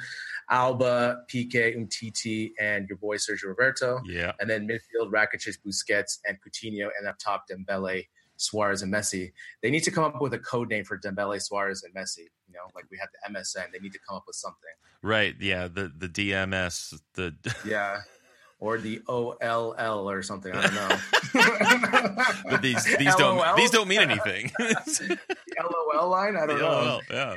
[0.50, 4.00] Alba, Pique, Umtiti, and your boy Sergio Roberto.
[4.06, 4.32] Yeah.
[4.40, 6.90] And then midfield, Rakitic, Busquets, and Coutinho.
[6.98, 9.34] And up top, Dembele, Suarez, and Messi.
[9.62, 12.30] They need to come up with a code name for Dembele, Suarez, and Messi.
[12.48, 13.72] You know, like we have the MSN.
[13.74, 14.58] They need to come up with something.
[15.02, 15.36] Right.
[15.40, 15.68] Yeah.
[15.68, 17.00] The the DMS.
[17.16, 18.02] The Yeah.
[18.60, 20.52] Or the OLL or something.
[20.52, 22.24] I don't know.
[22.50, 24.52] but these these don't these don't mean anything.
[24.60, 26.36] The LOL line?
[26.36, 27.02] I don't know.
[27.10, 27.36] yeah.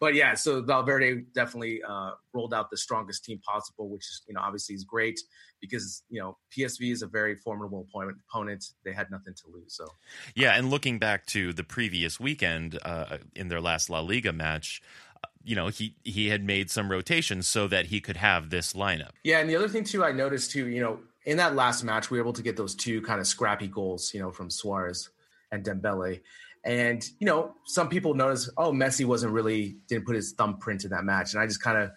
[0.00, 4.34] but yeah, so Valverde definitely uh, rolled out the strongest team possible, which is you
[4.34, 5.18] know obviously is great
[5.62, 8.18] because you know PSV is a very formidable opponent.
[8.28, 8.64] opponent.
[8.84, 9.86] They had nothing to lose, so
[10.34, 14.82] Yeah, and looking back to the previous weekend uh, in their last La Liga match,
[15.24, 18.74] uh, you know he he had made some rotations so that he could have this
[18.74, 19.12] lineup.
[19.24, 19.38] yeah.
[19.38, 22.18] And the other thing too, I noticed too, you know, in that last match, we
[22.18, 25.08] were able to get those two kind of scrappy goals, you know, from Suarez
[25.52, 26.20] and Dembele.
[26.64, 30.90] And you know, some people notice, oh, Messi wasn't really didn't put his thumbprint in
[30.90, 31.92] that match, and I just kind of.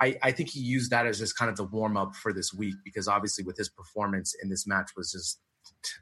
[0.00, 2.54] I, I think he used that as just kind of the warm up for this
[2.54, 5.40] week because obviously with his performance in this match was just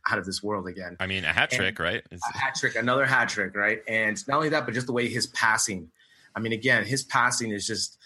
[0.08, 0.96] out of this world again.
[1.00, 2.02] I mean, a hat trick, right?
[2.10, 3.80] It's- a hat trick, another hat trick, right?
[3.88, 5.90] And not only that, but just the way his passing.
[6.34, 7.98] I mean, again, his passing is just.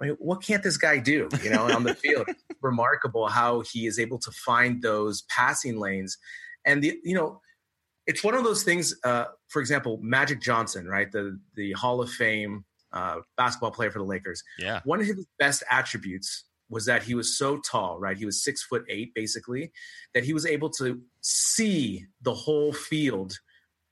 [0.00, 1.28] I mean, what can't this guy do?
[1.42, 2.28] You know, on the field,
[2.60, 6.18] remarkable how he is able to find those passing lanes,
[6.64, 7.40] and the you know,
[8.06, 8.94] it's one of those things.
[9.02, 13.98] Uh, for example, Magic Johnson, right, the the Hall of Fame uh, basketball player for
[13.98, 18.16] the Lakers yeah, one of his best attributes was that he was so tall, right?
[18.16, 19.72] He was six foot eight, basically,
[20.14, 23.38] that he was able to see the whole field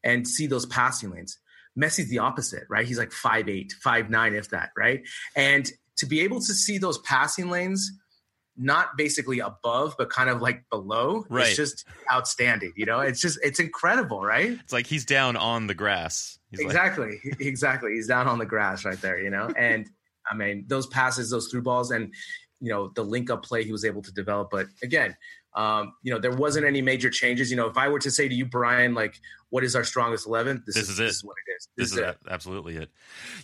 [0.04, 1.38] and see those passing lanes.
[1.78, 2.86] Messi's the opposite, right?
[2.86, 5.02] He's like five eight, five nine, if that, right?
[5.34, 7.90] And to be able to see those passing lanes,
[8.58, 11.48] not basically above, but kind of like below, Right.
[11.48, 12.72] it's just outstanding.
[12.76, 14.50] You know, it's just it's incredible, right?
[14.62, 16.38] it's like he's down on the grass.
[16.50, 19.90] He's like, exactly exactly he's down on the grass right there you know and
[20.30, 22.14] i mean those passes those through balls and
[22.60, 25.16] you know the link up play he was able to develop but again
[25.54, 28.28] um, you know there wasn't any major changes you know if i were to say
[28.28, 29.18] to you brien like
[29.50, 31.02] what is our strongest 11 this, This is it.
[31.02, 32.90] this is what it is this is a- absolutely it.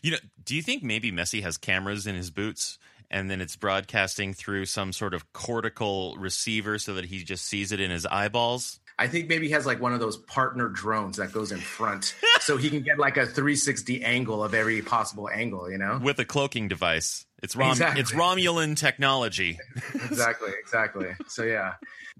[0.00, 2.78] You know, do you think maybe Messi has cameras in his boots?
[3.12, 7.70] And then it's broadcasting through some sort of cortical receiver so that he just sees
[7.70, 8.80] it in his eyeballs.
[8.98, 12.14] i think maybe he has like one of those partner drones that goes in front
[12.40, 16.18] so he can get like a 360 angle of every possible angle you know with
[16.18, 17.26] a cloaking device.
[17.42, 18.00] It's Rom- Exactly.
[18.00, 19.58] it's Romulan technology.
[19.94, 21.08] exactly, exactly.
[21.26, 21.72] So yeah,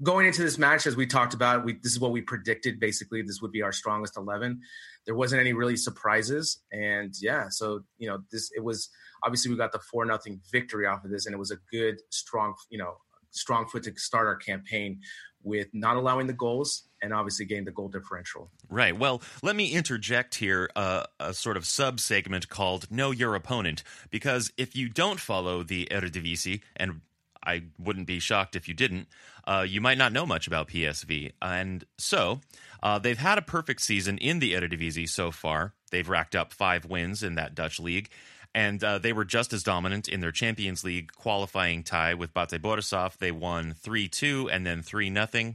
[0.02, 2.81] going into this match, as we talked about, we this is what we predicted.
[2.81, 4.61] Basically, this would be our strongest eleven.
[5.07, 8.88] There wasn't any really surprises, and yeah, so you know, this it was
[9.23, 12.01] obviously we got the four nothing victory off of this, and it was a good,
[12.11, 12.97] strong, you know,
[13.31, 15.01] strong foot to start our campaign
[15.43, 18.51] with not allowing the goals and obviously getting the goal differential.
[18.69, 18.97] Right.
[18.97, 23.83] Well, let me interject here uh, a sort of sub segment called Know Your Opponent,
[24.11, 27.01] because if you don't follow the Eredivisie, and
[27.45, 29.09] I wouldn't be shocked if you didn't.
[29.45, 31.33] Uh, you might not know much about PSV.
[31.43, 32.41] And so
[32.83, 35.75] uh, they've had a perfect season in the Eredivisie so far.
[35.91, 38.11] They've racked up five wins in that Dutch league.
[38.55, 42.61] And uh, they were just as dominant in their Champions League qualifying tie with Bate
[42.61, 43.17] Borisov.
[43.17, 45.55] They won 3 2 and then 3 0.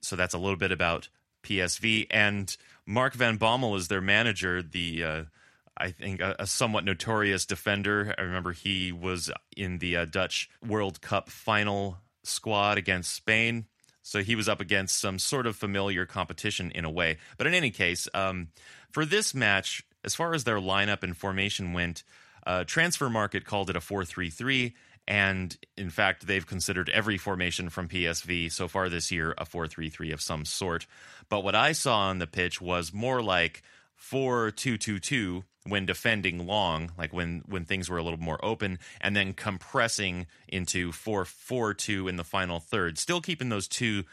[0.00, 1.08] So that's a little bit about
[1.42, 2.06] PSV.
[2.10, 5.24] And Mark Van Bommel is their manager, the uh,
[5.76, 8.14] I think a, a, somewhat notorious defender.
[8.18, 13.66] I remember he was in the uh, Dutch World Cup final squad against Spain.
[14.02, 17.18] So he was up against some sort of familiar competition in a way.
[17.38, 18.48] But in any case, um,
[18.90, 22.02] for this match, as far as their lineup and formation went,
[22.46, 24.74] uh, Transfermarkt called it a 4 3 3.
[25.08, 29.66] And in fact, they've considered every formation from PSV so far this year a 4
[29.66, 30.86] 3 3 of some sort.
[31.28, 33.62] But what I saw on the pitch was more like
[33.96, 38.42] 4 2 2 2 when defending long, like when, when things were a little more
[38.44, 42.96] open, and then compressing into 4 4 2 in the final third.
[42.98, 44.04] Still keeping those two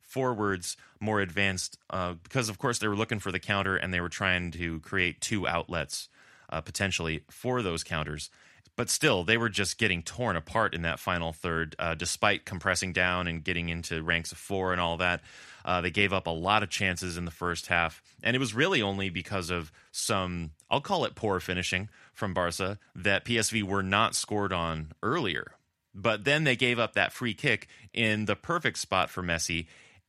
[0.00, 4.00] forwards more advanced uh, because, of course, they were looking for the counter and they
[4.00, 6.08] were trying to create two outlets
[6.50, 8.30] uh, potentially for those counters.
[8.76, 12.92] But still, they were just getting torn apart in that final third, uh, despite compressing
[12.92, 15.20] down and getting into ranks of four and all that.
[15.64, 18.52] Uh, they gave up a lot of chances in the first half, and it was
[18.52, 23.82] really only because of some, I'll call it poor finishing from Barca, that PSV were
[23.82, 25.52] not scored on earlier.
[25.94, 29.66] But then they gave up that free kick in the perfect spot for Messi,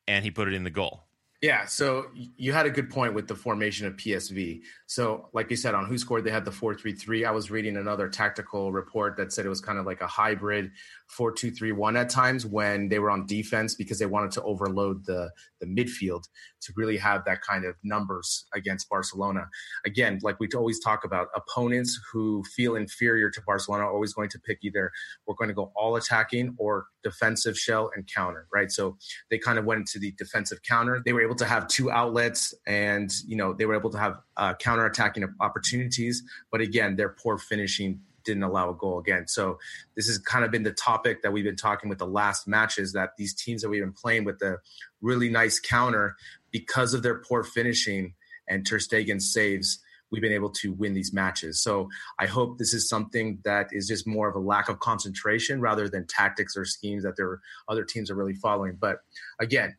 [0.08, 1.04] and he put it in the goal.
[1.41, 4.62] Yeah, so you had a good point with the formation of PSV.
[4.88, 7.26] So, like you said, on WhoScored, they had the 4 3 3.
[7.26, 10.71] I was reading another tactical report that said it was kind of like a hybrid
[11.07, 14.43] 4 2 3 1 at times when they were on defense because they wanted to
[14.43, 16.23] overload the, the midfield
[16.61, 19.47] to really have that kind of numbers against Barcelona.
[19.85, 24.29] Again, like we always talk about, opponents who feel inferior to Barcelona are always going
[24.29, 24.91] to pick either
[25.25, 28.71] we're going to go all attacking or defensive shell and counter, right?
[28.71, 28.97] So
[29.29, 31.01] they kind of went into the defensive counter.
[31.05, 34.19] They were able to have two outlets and, you know, they were able to have
[34.37, 36.23] uh, counter attacking opportunities.
[36.51, 39.27] But again, their poor finishing didn't allow a goal again.
[39.27, 39.59] So
[39.95, 42.93] this has kind of been the topic that we've been talking with the last matches
[42.93, 44.57] that these teams that we've been playing with the
[45.01, 46.15] really nice counter
[46.51, 48.13] because of their poor finishing
[48.47, 49.79] and Ter Stegen saves
[50.11, 51.61] we've been able to win these matches.
[51.61, 55.59] So I hope this is something that is just more of a lack of concentration
[55.59, 58.77] rather than tactics or schemes that their other teams are really following.
[58.79, 58.99] But
[59.39, 59.75] again,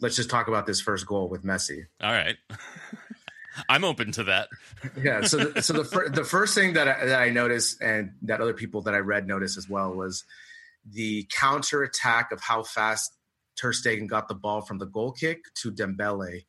[0.00, 1.84] let's just talk about this first goal with Messi.
[2.02, 2.36] All right.
[3.68, 4.48] I'm open to that.
[5.02, 5.22] yeah.
[5.22, 8.40] So, the, so the fir- the first thing that I, that I noticed, and that
[8.40, 10.24] other people that I read noticed as well, was
[10.90, 13.16] the counter attack of how fast
[13.56, 16.44] Ter Stegen got the ball from the goal kick to Dembele,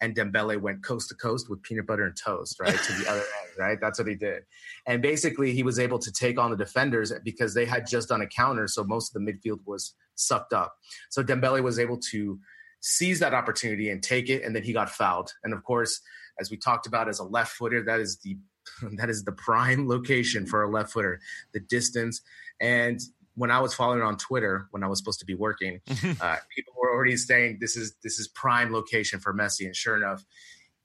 [0.00, 3.20] and Dembele went coast to coast with peanut butter and toast, right to the other
[3.20, 3.78] end, right?
[3.80, 4.44] That's what he did,
[4.86, 8.22] and basically he was able to take on the defenders because they had just done
[8.22, 10.74] a counter, so most of the midfield was sucked up.
[11.10, 12.38] So Dembele was able to
[12.80, 16.00] seize that opportunity and take it, and then he got fouled, and of course
[16.38, 18.36] as we talked about as a left footer, that is the
[18.96, 21.20] that is the prime location for a left footer,
[21.52, 22.22] the distance.
[22.60, 23.00] And
[23.34, 25.80] when I was following on Twitter, when I was supposed to be working,
[26.20, 29.96] uh, people were already saying this is this is prime location for Messi, and sure
[29.96, 30.24] enough,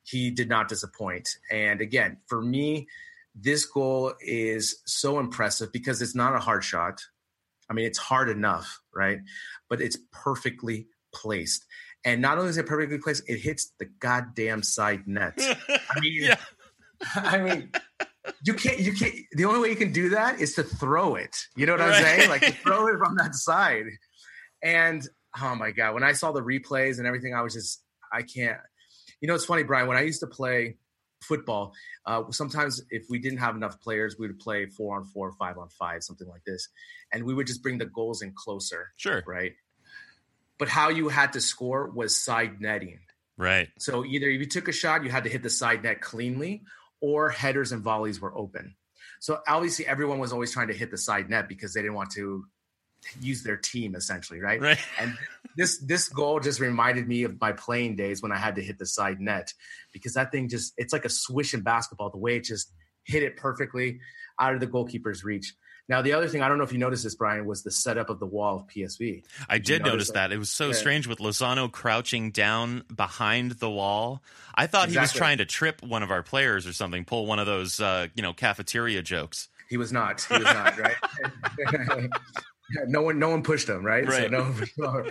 [0.04, 1.30] he did not disappoint.
[1.52, 2.88] And again, for me,
[3.36, 7.02] this goal is so impressive because it's not a hard shot.
[7.70, 9.20] I mean, it's hard enough, right?
[9.70, 11.66] But it's perfectly placed.
[12.06, 15.34] And not only is it perfectly placed, it hits the goddamn side net.
[15.38, 16.38] I mean, yeah.
[17.16, 17.72] I mean,
[18.46, 21.36] you can't, you can't, the only way you can do that is to throw it.
[21.56, 21.96] You know what right.
[21.96, 22.30] I'm saying?
[22.30, 23.86] Like throw it from that side.
[24.64, 25.06] And
[25.42, 28.58] oh my God, when I saw the replays and everything, I was just, I can't,
[29.22, 30.78] you know, it's funny, Brien, when I used to play
[31.22, 31.74] football,
[32.06, 35.58] uh, sometimes if we didn't have enough players, we would play four on four, five
[35.58, 36.70] on five, something like this.
[37.12, 38.94] And we would just bring the goals in closer.
[38.96, 39.22] Sure.
[39.28, 39.54] Right
[40.60, 43.00] but how you had to score was side netting.
[43.38, 43.70] Right.
[43.80, 46.64] So either if you took a shot, you had to hit the side net cleanly,
[47.02, 48.76] or headers and volleys were open.
[49.22, 52.12] So obviously, everyone was always trying to hit the side net because they didn't want
[52.12, 52.46] to
[53.22, 54.62] use their team essentially, right?
[54.62, 54.80] Right.
[55.00, 55.18] And
[55.56, 58.78] this this goal just reminded me of my playing days when I had to hit
[58.78, 59.54] the side net
[59.94, 62.10] because that thing just it's like a swish in basketball.
[62.10, 62.72] The way it just
[63.06, 64.00] hit it perfectly
[64.40, 65.54] out of the goalkeeper's reach.
[65.90, 68.12] Now, the other thing, I don't know if you noticed this, Brien, was the setup
[68.12, 69.24] of the wall of PSV.
[69.50, 70.30] I did, did notice that?
[70.30, 70.32] that?
[70.32, 70.74] It was so yeah.
[70.74, 74.22] strange with Lozano crouching down behind the wall.
[74.54, 74.94] I thought exactly.
[74.94, 77.82] he was trying to trip one of our players or something, pull one of those,
[77.82, 79.50] uh, you know, cafeteria jokes.
[79.68, 80.22] He was not.
[80.22, 82.10] He was not, right?
[82.88, 84.08] no one, no one pushed him, right?
[84.08, 84.30] right.
[84.32, 85.04] So no,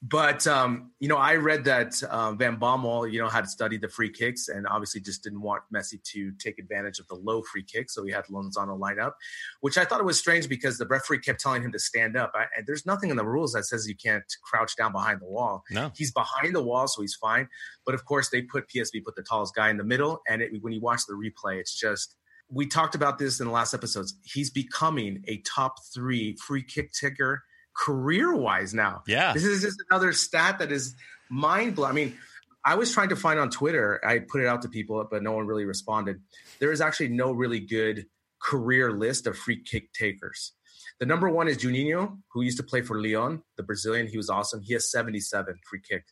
[0.00, 3.88] But um, you know, I read that um, Van Bommel, you know, had studied the
[3.88, 7.64] free kicks and obviously just didn't want Messi to take advantage of the low free
[7.64, 9.16] kick, so he had Lozano line up,
[9.60, 12.30] which I thought it was strange because the referee kept telling him to stand up.
[12.34, 15.26] I, and there's nothing in the rules that says you can't crouch down behind the
[15.26, 15.64] wall.
[15.70, 17.48] No, he's behind the wall, so he's fine.
[17.84, 20.52] But of course, they put PSV put the tallest guy in the middle, and it,
[20.60, 22.14] when you watch the replay, it's just
[22.48, 24.14] we talked about this in the last episodes.
[24.22, 27.42] He's becoming a top three free kick taker
[27.78, 29.02] career wise now.
[29.06, 29.32] Yeah.
[29.32, 30.94] This is just another stat that is
[31.30, 31.90] mind blowing.
[31.90, 32.16] I mean,
[32.64, 35.32] I was trying to find on Twitter, I put it out to people, but no
[35.32, 36.20] one really responded.
[36.58, 38.06] There is actually no really good
[38.42, 40.52] career list of free kick takers.
[41.00, 44.08] The number one is Juninho, who used to play for Lyon, the Brazilian.
[44.08, 44.60] He was awesome.
[44.60, 46.04] He has 77 free kick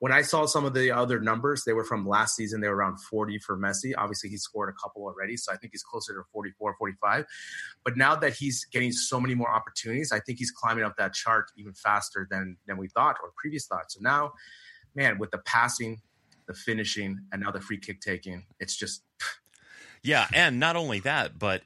[0.00, 2.62] when I saw some of the other numbers, they were from last season.
[2.62, 3.92] They were around 40 for Messi.
[3.96, 7.26] Obviously, he scored a couple already, so I think he's closer to 44, 45.
[7.84, 11.12] But now that he's getting so many more opportunities, I think he's climbing up that
[11.12, 13.92] chart even faster than than we thought or previous thought.
[13.92, 14.32] So now,
[14.94, 16.00] man, with the passing,
[16.46, 19.02] the finishing, and now the free kick taking, it's just
[20.02, 20.28] yeah.
[20.32, 21.62] And not only that, but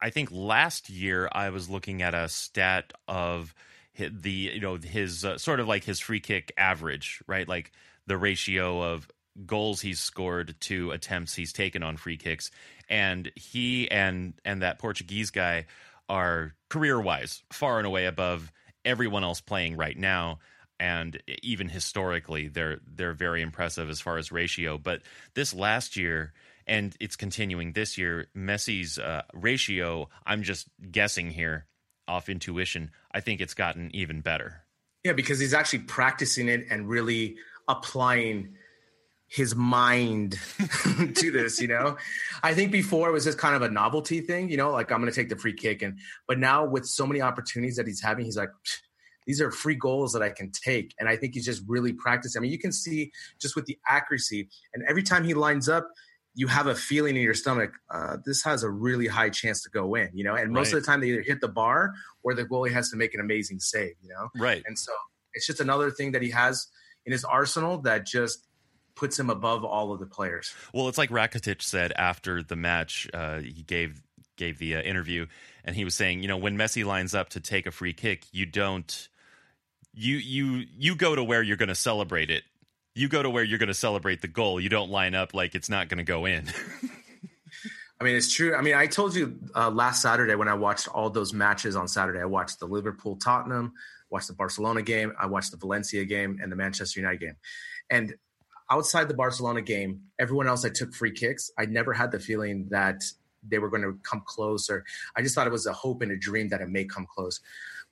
[0.00, 3.56] I think last year I was looking at a stat of
[3.96, 7.48] the you know his uh, sort of like his free kick average, right?
[7.48, 7.72] Like
[8.06, 9.08] the ratio of
[9.46, 12.50] goals he's scored to attempts he's taken on free kicks,
[12.88, 15.66] and he and and that Portuguese guy
[16.08, 18.52] are career wise far and away above
[18.84, 20.38] everyone else playing right now.
[20.80, 24.78] And even historically they're they're very impressive as far as ratio.
[24.78, 25.02] But
[25.34, 26.32] this last year
[26.66, 31.66] and it's continuing this year Messi's uh, ratio I'm just guessing here
[32.08, 34.64] off intuition, I think it's gotten even better.
[35.04, 37.36] Yeah, because he's actually practicing it and really
[37.68, 38.54] applying
[39.32, 40.32] his mind
[41.16, 41.96] to this, you know.
[42.42, 45.00] I think before it was just kind of a novelty thing, you know, like I'm
[45.00, 45.98] going to take the free kick and
[46.28, 48.50] but now with so many opportunities that he's having, he's like
[49.26, 52.40] these are free goals that I can take and I think he's just really practicing.
[52.40, 55.88] I mean, you can see just with the accuracy and every time he lines up,
[56.34, 59.70] you have a feeling in your stomach, uh, this has a really high chance to
[59.70, 60.34] go in, you know.
[60.34, 60.78] And most right.
[60.78, 63.20] of the time, they either hit the bar or the goalie has to make an
[63.20, 64.28] amazing save, you know.
[64.34, 64.62] Right.
[64.66, 64.92] And so
[65.34, 66.68] it's just another thing that he has
[67.04, 68.46] in his arsenal that just
[68.94, 70.54] puts him above all of the players.
[70.72, 73.08] Well, it's like Rakitic said after the match.
[73.12, 74.02] Uh, he gave
[74.36, 75.26] gave the uh, interview,
[75.64, 78.24] and he was saying, you know, when Messi lines up to take a free kick,
[78.32, 79.08] you don't.
[79.94, 82.44] You you you go to where you're going to celebrate it
[82.94, 84.60] you go to where you're going to celebrate the goal.
[84.60, 86.48] You don't line up like it's not going to go in.
[88.00, 88.54] I mean, it's true.
[88.56, 91.86] I mean, I told you uh, last Saturday when I watched all those matches on
[91.86, 92.20] Saturday.
[92.20, 93.74] I watched the Liverpool Tottenham,
[94.10, 97.36] watched the Barcelona game, I watched the Valencia game, and the Manchester United game.
[97.90, 98.14] And
[98.68, 101.50] outside the Barcelona game, everyone else I took free kicks.
[101.56, 103.02] I never had the feeling that
[103.46, 104.84] they were going to come close, or
[105.16, 107.40] I just thought it was a hope and a dream that it may come close.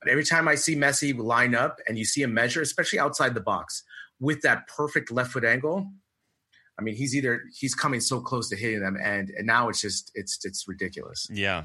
[0.02, 3.34] But every time I see Messi line up and you see him measure, especially outside
[3.34, 3.84] the box,
[4.20, 5.90] with that perfect left foot angle,
[6.78, 9.80] I mean, he's either he's coming so close to hitting them, and and now it's
[9.80, 11.28] just it's it's ridiculous.
[11.30, 11.64] Yeah.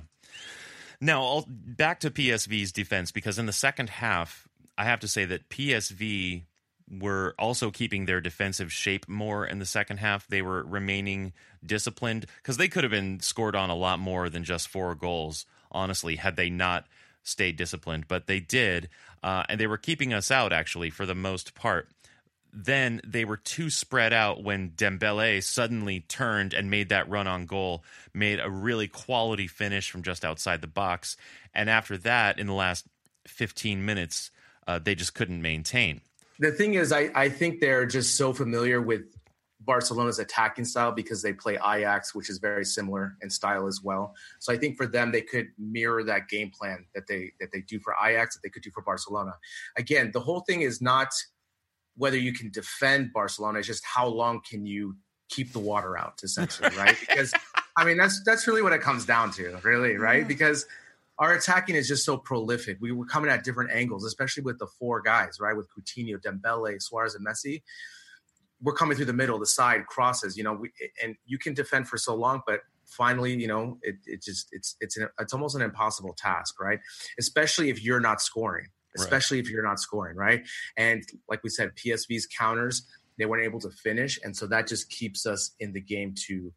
[1.01, 4.47] Now, I'll, back to PSV's defense because in the second half,
[4.77, 6.43] I have to say that PSV
[6.89, 10.27] were also keeping their defensive shape more in the second half.
[10.27, 11.33] They were remaining
[11.65, 15.45] disciplined because they could have been scored on a lot more than just four goals,
[15.71, 16.85] honestly, had they not
[17.23, 18.07] stayed disciplined.
[18.07, 18.89] But they did,
[19.23, 21.89] uh, and they were keeping us out actually for the most part
[22.55, 27.45] then they were too spread out when Dembele suddenly turned and made that run on
[27.45, 27.83] goal,
[28.13, 31.17] made a really quality finish from just outside the box.
[31.53, 32.87] And after that, in the last
[33.27, 34.31] 15 minutes,
[34.67, 35.99] uh, they just couldn't maintain.
[36.39, 39.01] The thing is, I, I think they're just so familiar with
[39.59, 44.15] Barcelona's attacking style because they play Ajax, which is very similar in style as well.
[44.39, 47.61] So I think for them, they could mirror that game plan that they that they
[47.61, 49.33] do for Ajax that they could do for Barcelona.
[49.77, 51.09] Again, the whole thing is not–
[51.97, 54.95] whether you can defend Barcelona, it's just how long can you
[55.29, 56.95] keep the water out, essentially, right?
[57.07, 57.33] because
[57.77, 60.21] I mean, that's that's really what it comes down to, really, right?
[60.21, 60.27] Yeah.
[60.27, 60.65] Because
[61.17, 62.77] our attacking is just so prolific.
[62.81, 65.55] We were coming at different angles, especially with the four guys, right?
[65.55, 67.63] With Coutinho, Dembele, Suarez, and Messi.
[68.61, 70.71] We're coming through the middle, the side crosses, you know, we,
[71.03, 74.75] and you can defend for so long, but finally, you know, it, it just it's
[74.79, 76.79] it's an, it's almost an impossible task, right?
[77.19, 79.45] Especially if you're not scoring especially right.
[79.45, 80.45] if you're not scoring, right?
[80.77, 82.87] And like we said, PSV's counters,
[83.17, 84.19] they weren't able to finish.
[84.23, 86.51] And so that just keeps us in the game to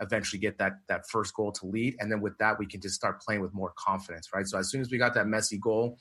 [0.00, 1.96] eventually get that that first goal to lead.
[2.00, 4.46] And then with that, we can just start playing with more confidence, right?
[4.46, 5.98] So as soon as we got that Messi goal,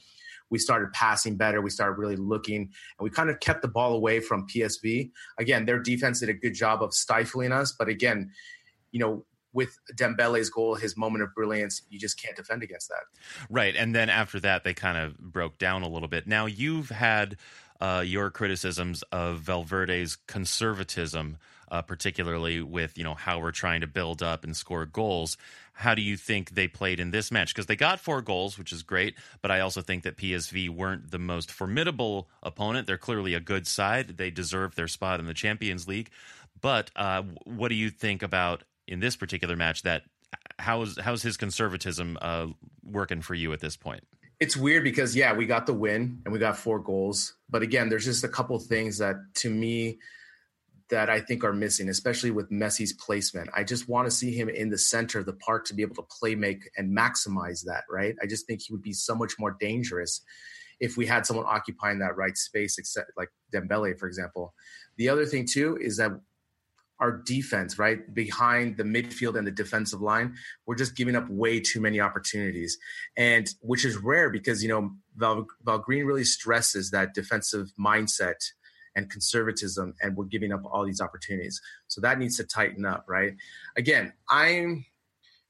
[0.50, 1.62] we started passing better.
[1.62, 5.12] We started really looking, and we kind of kept the ball away from PSV.
[5.40, 8.32] Again, their defense did a good job of stifling us, but again,
[8.92, 13.04] you know, with Dembele's goal, his moment of brilliance, you just can't defend against that.
[13.50, 13.76] Right.
[13.76, 16.28] And then after that, they kind of broke down a little bit.
[16.28, 17.38] Now, you've had
[17.82, 21.38] uh, your criticisms of Valverde's conservatism,
[21.72, 25.36] uh, particularly with you know how we're trying to build up and score goals.
[25.74, 27.54] How do you think they played in this match?
[27.54, 31.10] Because they got four goals, which is great, but I also think that PSV weren't
[31.10, 32.86] the most formidable opponent.
[32.86, 34.18] They're clearly a good side.
[34.18, 36.12] They deserve their spot in the Champions League.
[36.60, 39.84] But uh, what do you think about in this particular match?
[39.84, 40.04] That
[40.60, 42.48] how's how's his conservatism uh,
[42.84, 44.04] working for you at this point?
[44.40, 47.90] It's weird because yeah, we got the win and we got four goals, but again,
[47.90, 50.00] there's just a couple things that to me
[50.90, 53.50] that I think are missing, especially with Messi's placement.
[53.56, 55.96] I just want to see him in the center of the park to be able
[55.96, 58.16] to play make and maximize that, right?
[58.22, 60.22] I just think he would be so much more dangerous
[60.82, 64.54] if we had someone occupying that right space, except like Dembele, for example.
[64.98, 66.12] The other thing too is that
[67.02, 70.36] our defense, right behind the midfield and the defensive line,
[70.68, 72.78] we're just giving up way too many opportunities,
[73.18, 78.36] and which is rare because you know Val, Val Green really stresses that defensive mindset
[78.96, 81.60] and conservatism, and we're giving up all these opportunities.
[81.88, 83.34] So that needs to tighten up, right?
[83.76, 84.86] Again, I'm.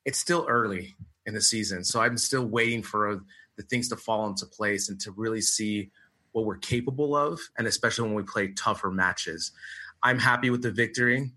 [0.04, 0.96] It's still early
[1.28, 3.22] in the season, so I'm still waiting for
[3.58, 5.92] the things to fall into place and to really see
[6.32, 9.52] what we're capable of, and especially when we play tougher matches.
[10.02, 11.32] I'm happy with the victory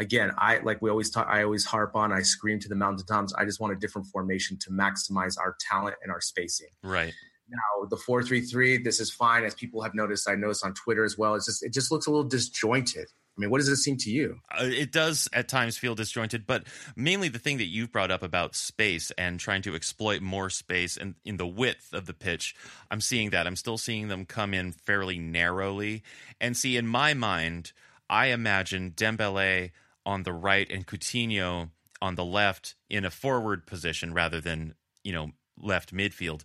[0.00, 3.32] again, I like we always talk, I always harp on, I scream to the mountaintops.
[3.34, 6.70] I just want a different formation to maximize our talent and our spacing.
[6.82, 7.12] Right.
[7.48, 9.44] Now the four three three, this is fine.
[9.44, 11.34] As people have noticed, I noticed on Twitter as well.
[11.34, 13.06] It's just it just looks a little disjointed.
[13.06, 14.40] I mean, what does it seem to you?
[14.50, 18.22] Uh, it does at times feel disjointed, but mainly the thing that you've brought up
[18.22, 22.12] about space and trying to exploit more space and in, in the width of the
[22.12, 22.54] pitch.
[22.90, 23.46] I'm seeing that.
[23.46, 26.02] I'm still seeing them come in fairly narrowly.
[26.38, 27.72] And see, in my mind,
[28.10, 29.70] I imagine Dembele
[30.10, 31.70] on the right and Coutinho
[32.02, 36.42] on the left in a forward position rather than, you know, left midfield.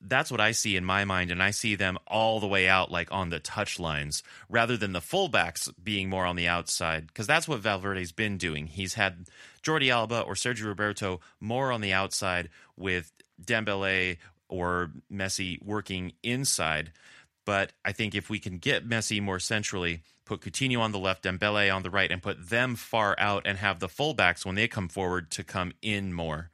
[0.00, 2.92] That's what I see in my mind, and I see them all the way out,
[2.92, 7.26] like on the touch lines, rather than the fullbacks being more on the outside, because
[7.26, 8.68] that's what Valverde's been doing.
[8.68, 9.26] He's had
[9.60, 13.10] Jordi Alba or Sergio Roberto more on the outside, with
[13.44, 16.92] Dembele or Messi working inside.
[17.44, 21.24] But I think if we can get Messi more centrally, put Coutinho on the left,
[21.24, 24.68] Dembele on the right, and put them far out and have the fullbacks when they
[24.68, 26.50] come forward to come in more.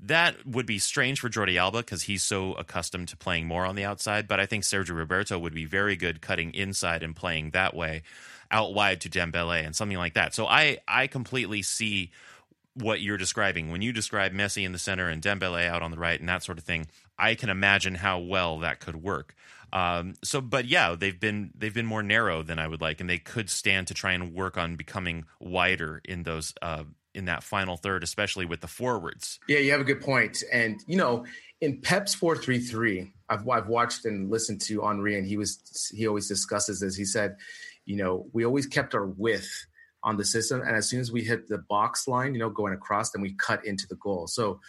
[0.00, 3.76] That would be strange for Jordi Alba because he's so accustomed to playing more on
[3.76, 4.26] the outside.
[4.26, 8.02] But I think Sergio Roberto would be very good cutting inside and playing that way,
[8.50, 10.34] out wide to Dembele and something like that.
[10.34, 12.10] So I I completely see
[12.74, 15.98] what you're describing when you describe Messi in the center and Dembele out on the
[15.98, 16.88] right and that sort of thing.
[17.18, 19.36] I can imagine how well that could work.
[19.72, 23.08] Um, so, but yeah, they've been they've been more narrow than I would like, and
[23.08, 27.42] they could stand to try and work on becoming wider in those uh, in that
[27.42, 29.40] final third, especially with the forwards.
[29.48, 31.24] Yeah, you have a good point, and you know,
[31.60, 35.90] in Pep's four three three, I've I've watched and listened to Henry, and he was
[35.94, 36.94] he always discusses this.
[36.94, 37.36] He said,
[37.86, 39.66] you know, we always kept our width
[40.02, 42.74] on the system, and as soon as we hit the box line, you know, going
[42.74, 44.26] across, then we cut into the goal.
[44.26, 44.60] So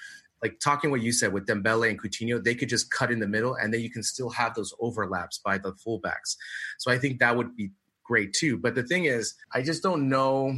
[0.44, 3.28] like talking what you said with Dembele and Coutinho, they could just cut in the
[3.28, 6.36] middle and then you can still have those overlaps by the fullbacks.
[6.80, 7.72] So I think that would be
[8.04, 8.58] great too.
[8.58, 10.54] But the thing is, I just don't know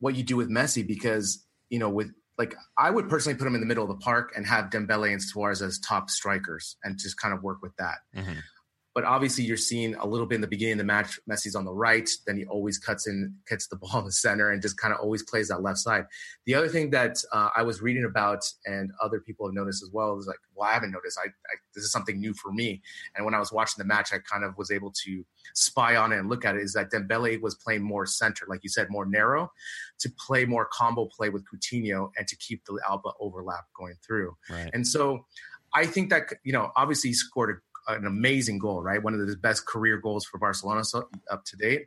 [0.00, 3.54] what you do with Messi because, you know, with like I would personally put him
[3.54, 6.98] in the middle of the park and have Dembele and Suarez as top strikers and
[6.98, 7.98] just kind of work with that.
[8.16, 8.38] Mm-hmm.
[8.98, 11.20] But obviously, you're seeing a little bit in the beginning of the match.
[11.30, 14.50] Messi's on the right, then he always cuts in, gets the ball in the center,
[14.50, 16.04] and just kind of always plays that left side.
[16.46, 19.90] The other thing that uh, I was reading about, and other people have noticed as
[19.92, 21.16] well, is like, well, I haven't noticed.
[21.16, 22.82] I, I this is something new for me.
[23.14, 25.24] And when I was watching the match, I kind of was able to
[25.54, 26.62] spy on it and look at it.
[26.62, 29.52] Is that Dembele was playing more center, like you said, more narrow,
[30.00, 34.36] to play more combo play with Coutinho and to keep the Alba overlap going through.
[34.50, 34.70] Right.
[34.72, 35.24] And so
[35.74, 39.02] I think that you know, obviously, he scored a an amazing goal, right?
[39.02, 41.86] One of the best career goals for Barcelona so, up to date.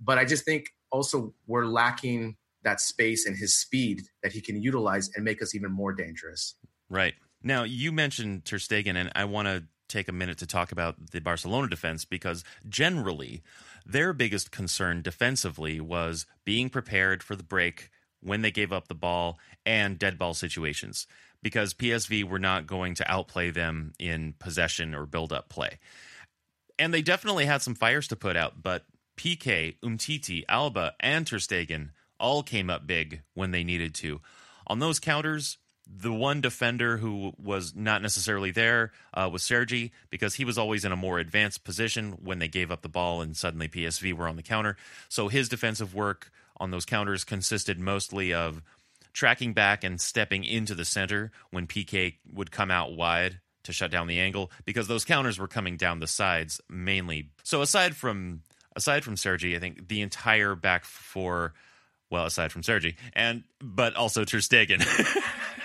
[0.00, 4.60] But I just think also we're lacking that space and his speed that he can
[4.60, 6.54] utilize and make us even more dangerous.
[6.90, 7.14] Right.
[7.42, 11.12] Now, you mentioned Ter Stegen, and I want to take a minute to talk about
[11.12, 13.42] the Barcelona defense because generally
[13.86, 17.90] their biggest concern defensively was being prepared for the break
[18.20, 21.06] when they gave up the ball and dead ball situations
[21.42, 25.78] because PSV were not going to outplay them in possession or build up play.
[26.78, 28.84] And they definitely had some fires to put out, but
[29.16, 34.20] Piqué, Umtiti, Alba, and Ter Stegen all came up big when they needed to.
[34.66, 35.58] On those counters,
[35.90, 40.84] the one defender who was not necessarily there uh, was Sergi because he was always
[40.84, 44.28] in a more advanced position when they gave up the ball and suddenly PSV were
[44.28, 44.76] on the counter.
[45.08, 48.62] So his defensive work on those counters consisted mostly of
[49.18, 53.90] tracking back and stepping into the center when Piqué would come out wide to shut
[53.90, 57.30] down the angle because those counters were coming down the sides mainly.
[57.42, 58.42] So aside from
[58.76, 61.52] aside from Sergi, I think the entire back four,
[62.10, 64.86] well, aside from Sergi, and but also Ter Stegen,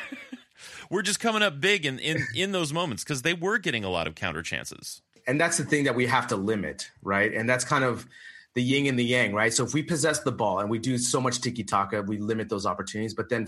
[0.90, 3.90] we're just coming up big in in, in those moments because they were getting a
[3.90, 5.04] lot of counter chances.
[5.28, 7.32] And that's the thing that we have to limit, right?
[7.32, 8.08] And that's kind of
[8.56, 9.54] the yin and the yang, right?
[9.54, 12.50] So if we possess the ball and we do so much tiki taka, we limit
[12.50, 13.14] those opportunities.
[13.14, 13.48] But then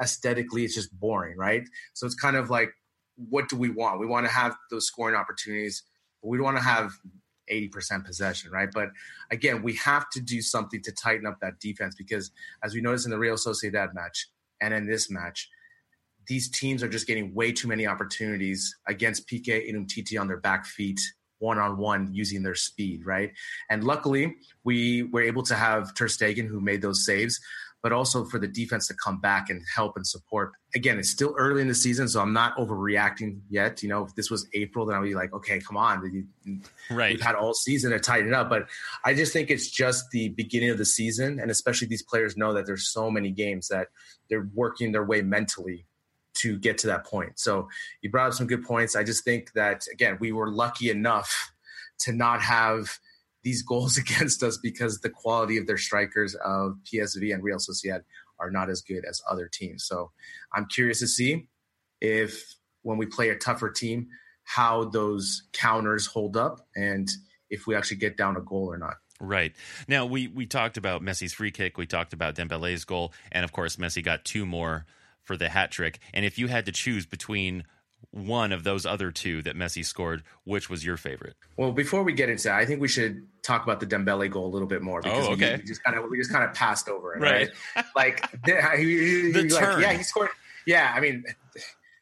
[0.00, 1.62] aesthetically, it's just boring, right?
[1.94, 2.70] So it's kind of like,
[3.16, 4.00] what do we want?
[4.00, 5.82] We want to have those scoring opportunities,
[6.22, 6.92] but we don't want to have
[7.50, 8.68] 80% possession, right?
[8.72, 8.90] But
[9.30, 12.30] again, we have to do something to tighten up that defense because,
[12.62, 14.28] as we noticed in the Real Sociedad match
[14.60, 15.48] and in this match,
[16.26, 20.38] these teams are just getting way too many opportunities against Piqué and Umtiti on their
[20.38, 21.00] back feet,
[21.38, 23.32] one on one, using their speed, right?
[23.70, 27.40] And luckily, we were able to have Ter Stegen who made those saves,
[27.82, 30.52] but also for the defense to come back and help and support.
[30.74, 33.82] Again, it's still early in the season, so I'm not overreacting yet.
[33.82, 36.26] You know, if this was April, then I'd be like, okay, come on,
[36.90, 37.12] right?
[37.12, 38.66] We've had all season to tighten up, but
[39.04, 42.52] I just think it's just the beginning of the season, and especially these players know
[42.54, 43.88] that there's so many games that
[44.28, 45.86] they're working their way mentally
[46.36, 47.38] to get to that point.
[47.38, 47.68] So
[48.02, 48.96] you brought up some good points.
[48.96, 51.52] I just think that again, we were lucky enough
[52.00, 52.98] to not have
[53.42, 58.02] these goals against us because the quality of their strikers of PSV and Real Sociedad
[58.38, 59.84] are not as good as other teams.
[59.84, 60.10] So
[60.54, 61.48] I'm curious to see
[62.00, 64.08] if when we play a tougher team,
[64.44, 67.10] how those counters hold up and
[67.50, 68.94] if we actually get down a goal or not.
[69.18, 69.54] Right.
[69.88, 73.52] Now we we talked about Messi's free kick, we talked about Dembele's goal, and of
[73.52, 74.84] course Messi got two more
[75.26, 75.98] for the hat trick.
[76.14, 77.64] And if you had to choose between
[78.10, 81.34] one of those other two that Messi scored, which was your favorite?
[81.56, 84.46] Well, before we get into that, I think we should talk about the Dembele goal
[84.46, 85.56] a little bit more oh, because oh, okay.
[85.56, 87.50] we, we, just kind of we just kind of passed over it, right?
[87.76, 87.84] right?
[87.94, 90.30] like he, he, the turn, like, yeah, he scored.
[90.66, 91.24] Yeah, I mean,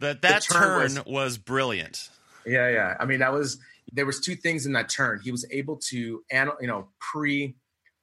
[0.01, 2.09] that that turn, turn was, was brilliant.
[2.47, 2.97] Yeah, yeah.
[3.01, 3.59] I mean, that was
[3.93, 5.21] there was two things in that turn.
[5.23, 5.97] He was able to,
[6.31, 7.57] you know, pre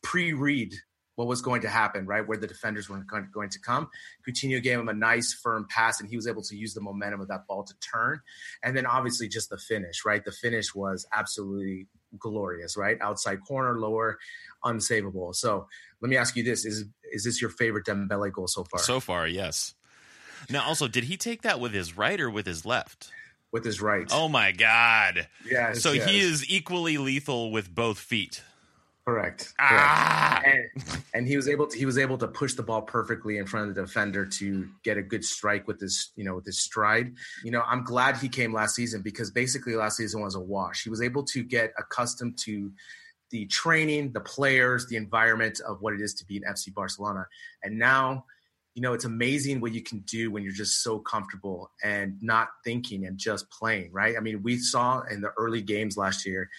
[0.04, 0.74] pre read
[1.16, 2.26] what was going to happen, right?
[2.26, 3.90] Where the defenders were going to come.
[4.28, 7.22] Coutinho gave him a nice firm pass, and he was able to use the momentum
[7.22, 8.22] of that ball to turn.
[8.64, 10.24] And then obviously just the finish, right?
[10.24, 11.88] The finish was absolutely
[12.18, 12.98] glorious, right?
[13.02, 14.20] Outside corner, lower,
[14.64, 15.36] unsavable.
[15.36, 15.68] So
[16.02, 18.80] let me ask you this: is is this your favorite Dembele goal so far?
[18.80, 19.74] So far, yes.
[20.50, 23.12] Now, also, did he take that with his right or with his left?
[23.52, 24.08] With his right.
[24.12, 25.28] Oh my God!
[25.46, 25.74] Yeah.
[25.74, 26.10] So yes.
[26.10, 28.42] he is equally lethal with both feet.
[29.12, 29.54] Correct.
[29.60, 30.42] Ah!
[30.46, 30.70] And,
[31.14, 33.68] and, he was able to he was able to push the ball perfectly in front
[33.68, 37.14] of the defender to get a good strike with his you know with his stride.
[37.44, 40.84] You know, I'm glad he came last season because basically last season was a wash.
[40.84, 42.72] He was able to get accustomed to
[43.32, 47.28] the training, the players, the environment of what it is to be an FC Barcelona.
[47.64, 48.24] And now,
[48.76, 52.48] you know, it's amazing what you can do when you're just so comfortable and not
[52.64, 54.16] thinking and just playing, right?
[54.16, 56.50] I mean, we saw in the early games last year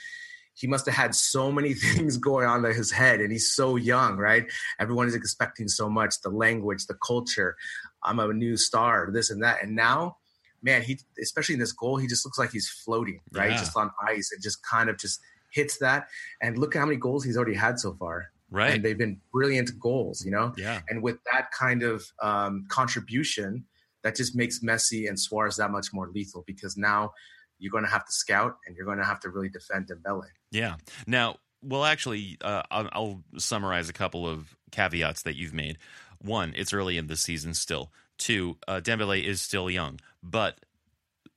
[0.54, 3.76] he must have had so many things going on in his head and he's so
[3.76, 4.50] young right?
[4.78, 7.56] Everyone is expecting so much the language the culture
[8.04, 10.16] i'm a new star this and that and now
[10.62, 13.50] man he especially in this goal he just looks like he's floating right?
[13.50, 13.58] Yeah.
[13.58, 15.20] just on ice and just kind of just
[15.52, 16.08] hits that
[16.40, 18.30] and look at how many goals he's already had so far.
[18.50, 18.74] Right.
[18.74, 20.52] And they've been brilliant goals you know?
[20.56, 20.80] Yeah.
[20.88, 23.64] And with that kind of um, contribution
[24.02, 27.12] that just makes messi and suarez that much more lethal because now
[27.58, 30.26] you're going to have to scout and you're going to have to really defend Dembele.
[30.52, 30.76] Yeah.
[31.06, 35.78] Now, well, actually, uh, I'll, I'll summarize a couple of caveats that you've made.
[36.20, 37.90] One, it's early in the season still.
[38.18, 40.60] Two, uh, Dembele is still young, but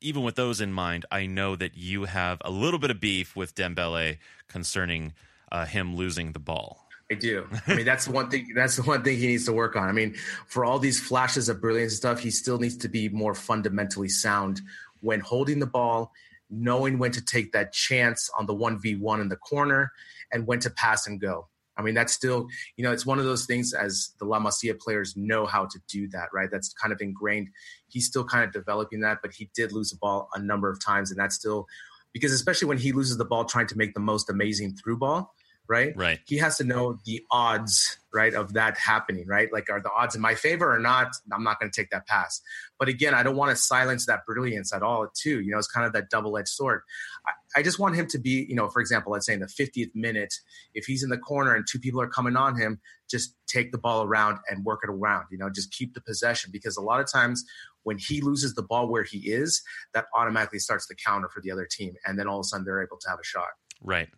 [0.01, 3.35] even with those in mind, I know that you have a little bit of beef
[3.35, 5.13] with Dembele concerning
[5.51, 6.87] uh, him losing the ball.
[7.09, 7.47] I do.
[7.67, 8.51] I mean, that's the one thing.
[8.55, 9.87] That's the one thing he needs to work on.
[9.87, 10.15] I mean,
[10.47, 14.09] for all these flashes of brilliance and stuff, he still needs to be more fundamentally
[14.09, 14.61] sound
[15.01, 16.11] when holding the ball,
[16.49, 19.91] knowing when to take that chance on the 1v1 in the corner,
[20.31, 21.47] and when to pass and go.
[21.77, 24.79] I mean, that's still, you know, it's one of those things as the La Masia
[24.79, 26.49] players know how to do that, right?
[26.49, 27.49] That's kind of ingrained.
[27.89, 30.83] He's still kind of developing that, but he did lose the ball a number of
[30.83, 31.11] times.
[31.11, 31.67] And that's still
[32.13, 35.34] because, especially when he loses the ball trying to make the most amazing through ball,
[35.67, 35.95] right?
[35.95, 36.19] Right.
[36.25, 39.51] He has to know the odds, right, of that happening, right?
[39.51, 41.15] Like, are the odds in my favor or not?
[41.31, 42.41] I'm not going to take that pass.
[42.79, 45.41] But again, I don't want to silence that brilliance at all, too.
[45.41, 46.81] You know, it's kind of that double edged sword.
[47.25, 49.47] I, I, just want him to be, you know, for example, let's say in the
[49.47, 50.33] 50th minute,
[50.73, 53.77] if he's in the corner and two people are coming on him, just take the
[53.77, 56.99] ball around and work it around, you know, just keep the possession because a lot
[56.99, 57.45] of times
[57.83, 59.61] when he loses the ball where he is,
[59.93, 61.93] that automatically starts the counter for the other team.
[62.05, 63.49] And then all of a sudden they're able to have a shot.
[63.85, 64.09] Right.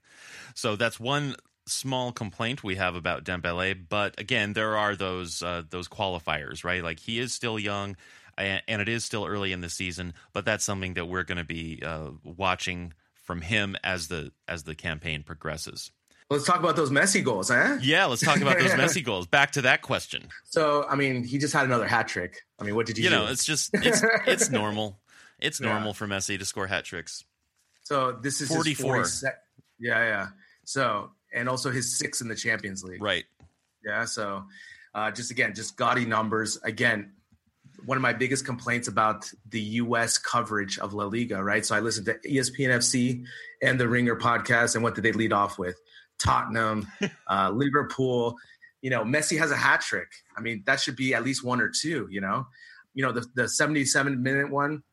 [0.55, 1.36] So that's one
[1.68, 6.84] small complaint we have about Dembele, but again, there are those uh, those qualifiers, right?
[6.84, 7.95] Like he is still young.
[8.38, 11.43] and it is still early in the season, but that's something that we're going to
[11.43, 12.93] be uh, watching
[13.28, 15.91] from him as the as the campaign progresses.
[16.30, 17.78] Let's talk about those Messi goals, huh?
[17.82, 19.28] Yeah, let's talk about those Messi goals.
[19.28, 20.28] Back to that question.
[20.43, 22.41] So, I mean, he just had another hat trick.
[22.59, 23.15] I mean, what did he you do?
[23.15, 24.99] know, it's just it's it's normal.
[25.39, 25.93] It's normal yeah.
[25.93, 27.24] for Messi to score hat tricks.
[27.84, 29.05] So this is 44.
[29.80, 30.28] Yeah, yeah.
[30.65, 33.01] So and also his six in the Champions League.
[33.01, 33.25] Right.
[33.86, 34.05] Yeah.
[34.05, 34.43] So
[34.93, 36.57] uh, just again, just gaudy numbers.
[36.63, 37.13] Again,
[37.86, 40.17] one of my biggest complaints about the U.S.
[40.17, 41.43] coverage of La Liga.
[41.43, 41.65] Right.
[41.65, 43.23] So I listened to ESPN FC
[43.61, 45.80] and the Ringer podcast, and what did they lead off with?
[46.19, 46.88] Tottenham,
[47.30, 48.36] uh, Liverpool.
[48.82, 50.07] You know, Messi has a hat trick.
[50.36, 52.07] I mean, that should be at least one or two.
[52.09, 52.47] You know,
[52.93, 54.84] you know the the 77 minute one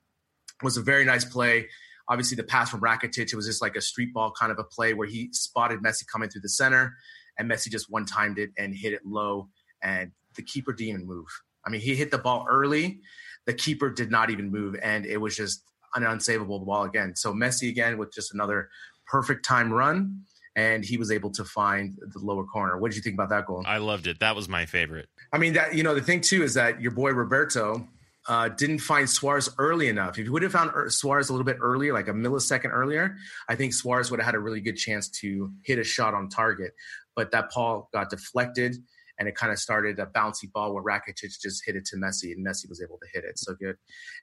[0.63, 1.69] was a very nice play.
[2.09, 4.65] Obviously, the pass from Rakitic, it was just like a street ball kind of a
[4.65, 6.95] play where he spotted Messi coming through the center,
[7.39, 9.49] and Messi just one timed it and hit it low,
[9.83, 11.27] and the keeper didn't even move.
[11.67, 13.01] I mean, he hit the ball early,
[13.47, 15.63] the keeper did not even move, and it was just
[15.95, 17.15] an unsavable ball again.
[17.17, 18.69] So Messi again with just another
[19.07, 20.25] perfect time run,
[20.57, 22.79] and he was able to find the lower corner.
[22.79, 23.65] What did you think about that goal?
[23.67, 24.21] I loved it.
[24.21, 25.09] That was my favorite.
[25.33, 27.89] I mean, that you know, the thing too is that your boy Roberto
[28.27, 30.19] uh, didn't find Suarez early enough.
[30.19, 33.17] If he would have found Suarez a little bit earlier, like a millisecond earlier,
[33.49, 36.29] I think Suarez would have had a really good chance to hit a shot on
[36.29, 36.73] target.
[37.15, 38.77] But that ball got deflected
[39.19, 42.33] and it kind of started a bouncy ball where Rakitic just hit it to Messi
[42.33, 43.39] and Messi was able to hit it.
[43.39, 43.77] So good.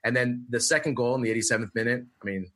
[0.04, 2.50] And then the second goal in the 87th minute, I mean,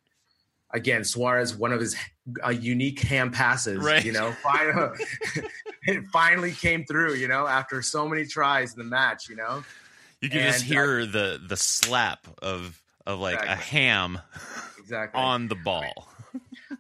[0.73, 1.97] again, Suarez, one of his
[2.45, 4.05] uh, unique hand passes, right.
[4.05, 4.99] you know, finally,
[5.85, 9.65] it finally came through, you know, after so many tries in the match, you know.
[10.21, 13.53] You can and, just hear uh, the the slap of of like exactly.
[13.53, 14.21] a ham
[14.79, 15.21] exactly.
[15.21, 16.09] on the ball.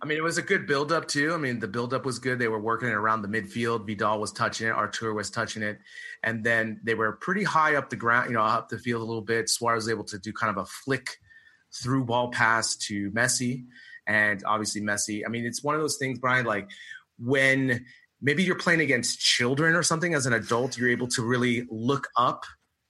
[0.02, 1.32] I mean, it was a good build up too.
[1.32, 2.38] I mean, the build up was good.
[2.38, 3.86] They were working it around the midfield.
[3.86, 4.70] Vidal was touching it.
[4.70, 5.78] Artur was touching it,
[6.22, 9.04] and then they were pretty high up the ground, you know, up the field a
[9.04, 9.48] little bit.
[9.48, 11.16] Suarez was able to do kind of a flick
[11.82, 13.66] through ball pass to Messi,
[14.06, 15.22] and obviously Messi.
[15.26, 16.44] I mean, it's one of those things, Brien.
[16.44, 16.68] Like
[17.18, 17.84] when
[18.20, 22.08] maybe you're playing against children or something as an adult, you're able to really look
[22.16, 22.44] up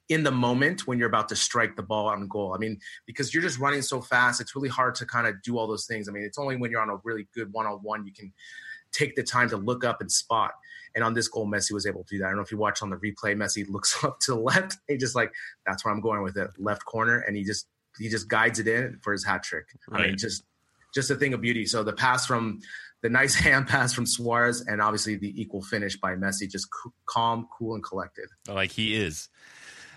[0.09, 2.55] in the moment when you're about to strike the ball on goal.
[2.55, 5.59] I mean, because you're just running so fast, it's really hard to kind of do
[5.59, 6.09] all those things.
[6.09, 8.33] I mean, it's only when you're on a really good one on one you can
[8.93, 10.53] take the time to look up and spot.
[10.95, 12.27] And on this goal, Messi was able to do that.
[12.27, 14.79] I don't know if you watch on the replay, Messi looks up to the left.
[14.89, 15.33] He just like,
[15.67, 17.19] that's where I'm going with it, left corner.
[17.19, 17.67] And he just,
[17.99, 19.67] he just guides it in for his hat trick.
[19.89, 20.01] Right.
[20.01, 20.45] I mean, just,
[20.95, 21.67] just a thing of beauty.
[21.67, 22.61] So the pass from
[23.03, 26.69] the nice hand pass from Suarez and obviously the equal finish by Messi, just
[27.07, 28.29] calm, cool, and collected.
[28.49, 29.29] Like he is.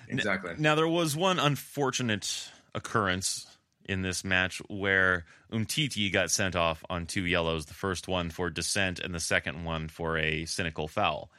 [0.10, 0.56] Exactly.
[0.58, 3.46] Now, there was one unfortunate occurrence
[3.86, 8.50] in this match where Umtiti got sent off on two yellows, the first one for
[8.50, 11.32] dissent and the second one for a cynical foul.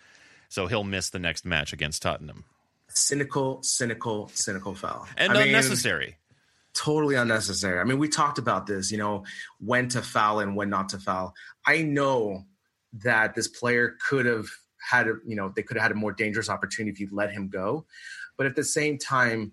[0.48, 2.44] So he'll miss the next match against Tottenham.
[2.88, 5.06] Cynical, cynical, cynical foul.
[5.16, 6.06] And I unnecessary.
[6.06, 6.14] Mean,
[6.74, 7.78] totally unnecessary.
[7.78, 9.24] I mean, we talked about this, you know,
[9.60, 11.34] when to foul and when not to foul.
[11.66, 12.44] I know
[13.04, 14.46] that this player could have
[14.80, 17.30] had a, you know, they could have had a more dangerous opportunity if you let
[17.30, 17.86] him go.
[18.40, 19.52] But at the same time,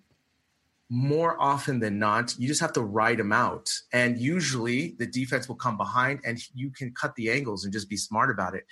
[0.90, 3.70] more often than not, you just have to ride them out.
[3.92, 7.90] And usually the defense will come behind and you can cut the angles and just
[7.90, 8.66] be smart about it.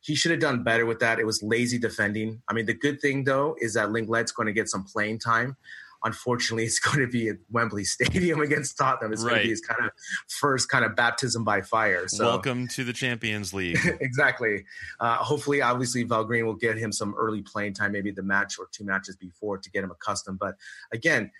[0.00, 1.18] He should have done better with that.
[1.18, 2.40] It was lazy defending.
[2.46, 5.56] I mean, the good thing though is that Lenglet's going to get some playing time
[6.04, 9.12] unfortunately it's going to be at Wembley Stadium against Tottenham.
[9.12, 9.30] It's right.
[9.30, 9.90] going to be his kind of
[10.28, 12.08] first kind of baptism by fire.
[12.08, 13.78] So welcome to the Champions League.
[14.00, 14.64] exactly.
[15.00, 18.68] Uh, hopefully, obviously, Pellegrini will get him some early playing time, maybe the match or
[18.72, 20.38] two matches before to get him accustomed.
[20.38, 20.56] But
[20.92, 21.30] again,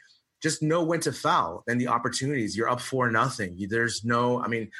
[0.43, 2.57] just know when to foul and the opportunities.
[2.57, 3.67] You're up for nothing.
[3.69, 4.71] There's no, I mean,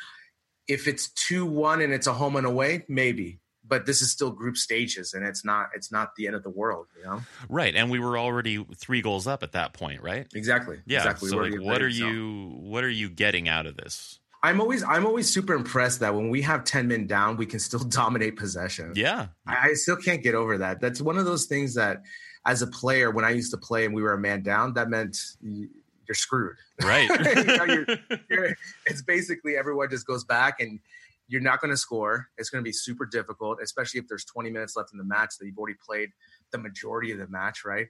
[0.69, 4.31] if it's two one and it's a home and away, maybe but this is still
[4.31, 7.21] group stages and it's not it's not the end of the world you know?
[7.49, 10.27] Right and we were already three goals up at that point right?
[10.35, 11.31] Exactly yeah exactly.
[11.31, 14.21] so like what are you what are you getting out of this?
[14.43, 17.59] I'm always i'm always super impressed that when we have 10 men down we can
[17.59, 18.93] still dominate possession.
[18.95, 19.29] Yeah.
[19.47, 20.81] I, I still can't get over that.
[20.81, 22.03] That's one of those things that
[22.47, 24.89] as a player when i used to play and we were a man down that
[24.89, 25.19] meant
[26.09, 26.57] you're screwed.
[26.83, 27.09] Right.
[27.37, 27.87] You know, you're,
[28.31, 28.57] you're,
[28.87, 30.81] it's basically everyone just goes back and
[31.29, 32.29] you're not going to score.
[32.39, 35.35] It's going to be super difficult, especially if there's 20 minutes left in the match
[35.39, 36.11] that you've already played
[36.51, 37.89] the majority of the match, right?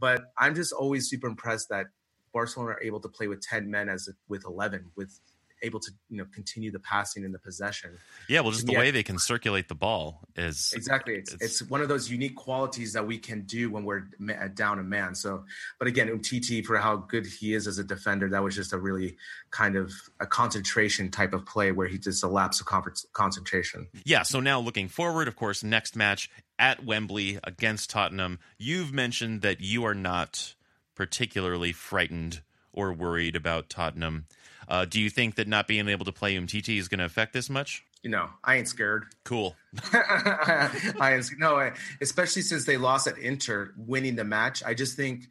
[0.00, 1.86] But I'm just always super impressed that
[2.32, 5.18] Barcelona are able to play with 10 men as with 11 with
[5.62, 7.98] able to you know continue the passing and the possession.
[8.28, 11.14] Yeah, well, just the way they can circulate the ball is exactly.
[11.14, 14.48] It's, it's, it's one of those unique qualities that we can do when we're uh,
[14.54, 15.14] down a man.
[15.14, 15.44] So,
[15.78, 18.78] but again, Umtiti for how good he is as a defender, that was just a
[18.78, 19.16] really
[19.50, 22.66] kind of a concentration type of play where he just a lapse of
[23.12, 23.88] concentration.
[24.04, 24.22] Yeah.
[24.22, 28.38] So now looking forward, of course, next match at Wembley against Tottenham.
[28.58, 30.54] You've mentioned that you are not
[30.94, 32.42] particularly frightened
[32.72, 34.26] or worried about Tottenham.
[34.68, 37.32] Uh, do you think that not being able to play Umtiti is going to affect
[37.32, 37.84] this much?
[38.02, 39.06] You know, I ain't scared.
[39.24, 39.56] Cool.
[39.92, 44.62] I ain't no, especially since they lost at Inter, winning the match.
[44.64, 45.24] I just think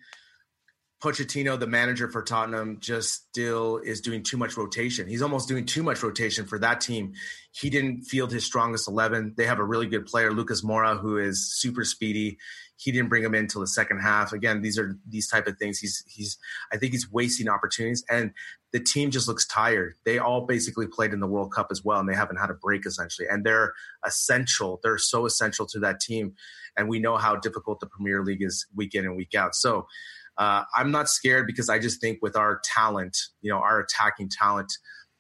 [1.02, 5.08] Pochettino, the manager for Tottenham, just still is doing too much rotation.
[5.08, 7.14] He's almost doing too much rotation for that team.
[7.52, 9.36] He didn't field his strongest 11.
[9.38, 12.38] They have a really good player, Lucas Moura, who is super speedy.
[12.78, 14.32] He didn't bring him in until the second half.
[14.32, 15.80] Again, these are these type of things.
[15.80, 16.38] He's he's
[16.72, 18.32] I think he's wasting opportunities, and
[18.72, 19.96] the team just looks tired.
[20.06, 22.54] They all basically played in the World Cup as well, and they haven't had a
[22.54, 23.28] break essentially.
[23.28, 23.74] And they're
[24.06, 24.80] essential.
[24.84, 26.34] They're so essential to that team,
[26.78, 29.56] and we know how difficult the Premier League is week in and week out.
[29.56, 29.88] So
[30.38, 34.30] uh, I'm not scared because I just think with our talent, you know, our attacking
[34.30, 34.72] talent,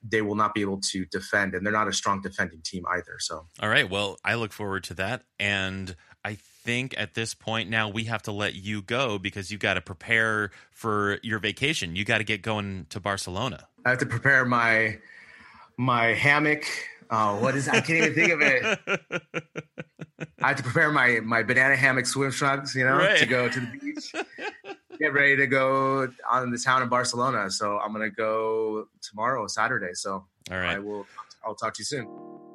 [0.04, 3.18] they will not be able to defend, and they're not a strong defending team either.
[3.20, 5.96] So, all right, well, I look forward to that, and
[6.28, 9.76] I think at this point now we have to let you go because you got
[9.76, 11.96] to prepare for your vacation.
[11.96, 13.66] You got to get going to Barcelona.
[13.86, 14.98] I have to prepare my
[15.78, 16.66] my hammock.
[17.10, 17.70] Oh, what is?
[17.70, 18.80] I can't even think of it.
[20.42, 23.18] I have to prepare my my banana hammock swim trunks, you know, right.
[23.20, 24.14] to go to the beach
[25.00, 27.50] get ready to go on the town of Barcelona.
[27.50, 29.94] So I'm gonna go tomorrow, Saturday.
[29.94, 31.06] So all right, I will.
[31.46, 32.47] I'll talk to you soon.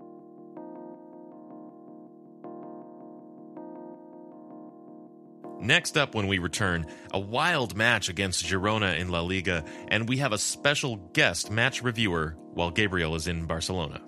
[5.62, 10.16] Next up, when we return, a wild match against Girona in La Liga, and we
[10.16, 14.00] have a special guest match reviewer while Gabriel is in Barcelona.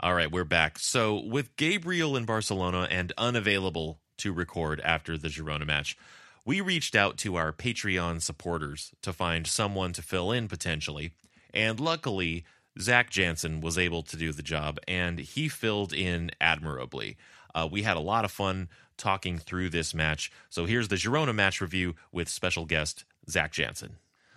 [0.00, 0.80] All right, we're back.
[0.80, 5.96] So, with Gabriel in Barcelona and unavailable to record after the Girona match,
[6.44, 11.12] we reached out to our Patreon supporters to find someone to fill in potentially.
[11.54, 12.44] And luckily,
[12.78, 17.16] Zach Jansen was able to do the job and he filled in admirably.
[17.54, 20.30] Uh, we had a lot of fun talking through this match.
[20.50, 23.96] So here's the Girona match review with special guest Zach Jansen.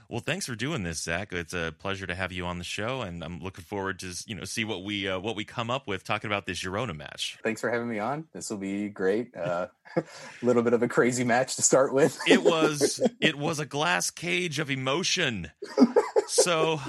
[0.10, 1.34] Well, thanks for doing this, Zach.
[1.34, 4.36] It's a pleasure to have you on the show, and I'm looking forward to you
[4.36, 7.38] know see what we uh, what we come up with talking about this Girona match.
[7.44, 8.26] Thanks for having me on.
[8.32, 9.36] This will be great.
[9.36, 10.02] A uh,
[10.42, 12.18] little bit of a crazy match to start with.
[12.26, 15.52] it was it was a glass cage of emotion.
[16.28, 16.80] So,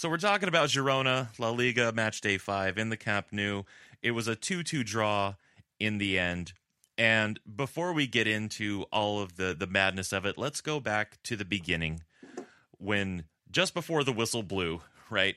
[0.00, 3.64] so we're talking about Girona La Liga match day five in the Camp Nou.
[4.02, 5.34] It was a two-two draw
[5.78, 6.54] in the end.
[6.96, 11.22] And before we get into all of the the madness of it, let's go back
[11.24, 12.00] to the beginning
[12.78, 14.80] when just before the whistle blew,
[15.10, 15.36] right?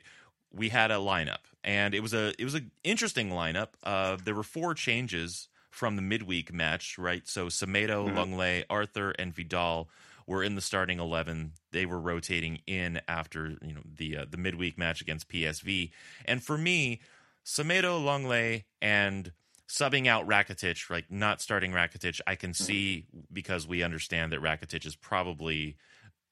[0.56, 3.70] We had a lineup, and it was a it was an interesting lineup.
[3.84, 7.28] Uh, there were four changes from the midweek match, right?
[7.28, 8.18] So Semedo, mm-hmm.
[8.18, 9.90] Lenglet, Arthur, and Vidal
[10.28, 11.54] were in the starting eleven.
[11.72, 15.92] They were rotating in after you know the uh, the midweek match against PSV.
[16.26, 17.02] And for me,
[17.46, 19.32] Semedo, Lenglet and
[19.68, 22.64] subbing out Rakitic, like not starting Rakitic, I can mm-hmm.
[22.64, 25.78] see because we understand that Rakitic is probably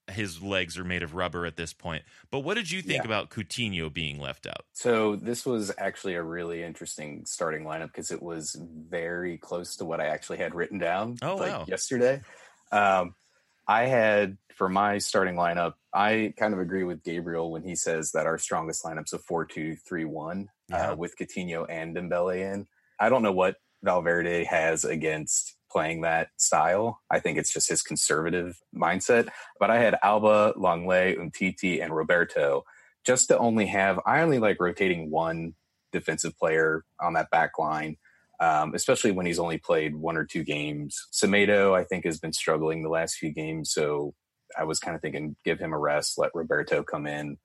[0.10, 2.04] his legs are made of rubber at this point.
[2.32, 3.06] But what did you think yeah.
[3.06, 4.66] about Coutinho being left out?
[4.74, 9.86] So this was actually a really interesting starting lineup because it was very close to
[9.86, 11.66] what I actually had written down oh, like wow.
[11.68, 12.22] yesterday.
[12.72, 13.16] Um,
[13.68, 18.12] I had for my starting lineup, I kind of agree with Gabriel when he says
[18.12, 22.68] that our strongest lineup's a four-two-three-one uh, with Coutinho and Dembele in.
[23.00, 27.02] I don't know what Valverde has against playing that style.
[27.10, 29.30] I think it's just his conservative mindset.
[29.60, 32.64] But I had Alba, Lenglet, Umtiti, and Roberto
[33.04, 35.56] just to only have, I only like rotating one
[35.92, 37.98] defensive player on that back line.
[38.42, 40.98] Um, especially when he's only played one or two games.
[41.14, 43.72] Semedo, I think, has been struggling the last few games.
[43.72, 44.16] So
[44.58, 47.38] I was kind of thinking, give him a rest, let Roberto come in.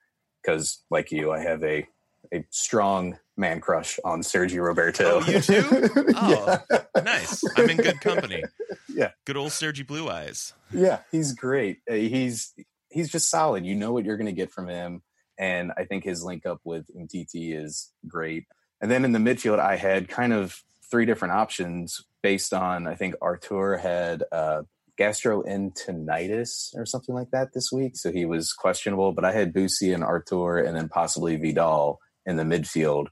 [0.42, 1.86] Because, like you, I have a
[2.32, 5.20] a strong man crush on Sergio Roberto.
[5.22, 5.90] Oh, you too?
[6.16, 7.02] Oh, yeah.
[7.02, 7.42] nice.
[7.56, 8.42] I'm in good company.
[8.88, 10.54] Yeah, good old Sergio Blue Eyes.
[10.72, 11.80] Yeah, he's great.
[11.90, 12.54] Uh, he's
[12.88, 13.66] he's just solid.
[13.66, 15.02] You know what you're going to get from him,
[15.38, 18.46] and I think his link up with Umtiti is great.
[18.80, 22.94] And then in the midfield, I had kind of three different options based on I
[22.94, 24.62] think Artur had uh,
[24.98, 29.12] gastroenteritis or something like that this week, so he was questionable.
[29.12, 33.06] But I had Boosie and Artur, and then possibly Vidal in the midfield.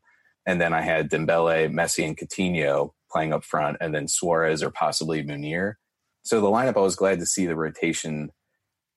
[0.47, 4.71] And then I had Dembele, Messi, and Coutinho playing up front, and then Suarez or
[4.71, 5.75] possibly Munir.
[6.23, 8.31] So the lineup, I was glad to see the rotation,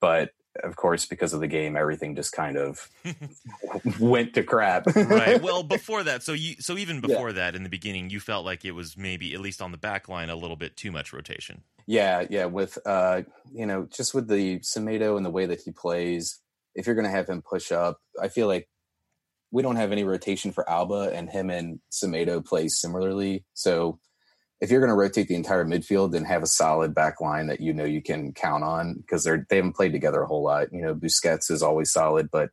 [0.02, 0.32] but
[0.64, 2.90] of course, because of the game, everything just kind of
[4.00, 4.86] went to crap.
[4.96, 5.42] right.
[5.48, 7.36] Well, before that, so you, so even before yeah.
[7.36, 10.10] that, in the beginning, you felt like it was maybe at least on the back
[10.10, 11.64] line a little bit too much rotation.
[11.86, 12.46] Yeah, yeah.
[12.46, 13.22] With uh,
[13.54, 16.40] you know, just with the Semedo and the way that he plays,
[16.76, 18.68] if you're going to have him push up, I feel like
[19.52, 23.46] we don't have any rotation for Alba, and him and Semedo play similarly.
[23.54, 24.00] So
[24.60, 27.62] if you're going to rotate the entire midfield, and have a solid back line that
[27.62, 30.72] you know you can count on because they're they haven't played together a whole lot.
[30.72, 32.50] You know, Busquets is always solid, but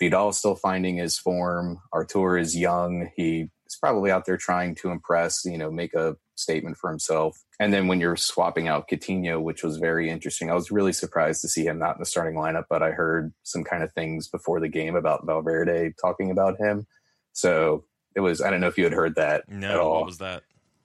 [0.00, 1.78] Vidal is still finding his form.
[1.92, 3.10] Artur is young.
[3.16, 7.38] He is probably out there trying to impress, you know, make a statement for himself.
[7.60, 11.40] And then when you're swapping out Coutinho, which was very interesting, I was really surprised
[11.42, 14.26] to see him not in the starting lineup, but I heard some kind of things
[14.26, 16.88] before the game about Valverde talking about him.
[17.32, 17.84] So
[18.16, 19.96] it was, I don't know if you had heard that No, at all.
[19.98, 20.42] what was that?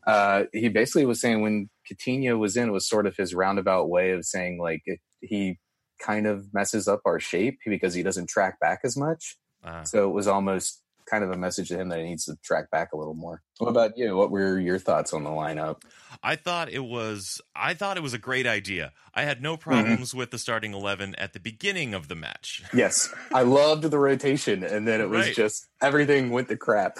[0.09, 3.89] Uh, he basically was saying when Coutinho was in, it was sort of his roundabout
[3.89, 5.59] way of saying like it, he
[5.99, 9.37] kind of messes up our shape because he doesn't track back as much.
[9.63, 12.35] Uh, So it was almost kind of a message to him that he needs to
[12.43, 13.41] track back a little more.
[13.57, 14.15] What about you?
[14.15, 15.81] What were your thoughts on the lineup?
[16.23, 18.93] I thought it was I thought it was a great idea.
[19.13, 19.43] I had Mm-hmm.
[19.43, 22.63] no problems with the starting eleven at the beginning of the match.
[22.73, 25.35] Yes, I loved the rotation, and then it was Right.
[25.35, 26.97] just everything went to crap.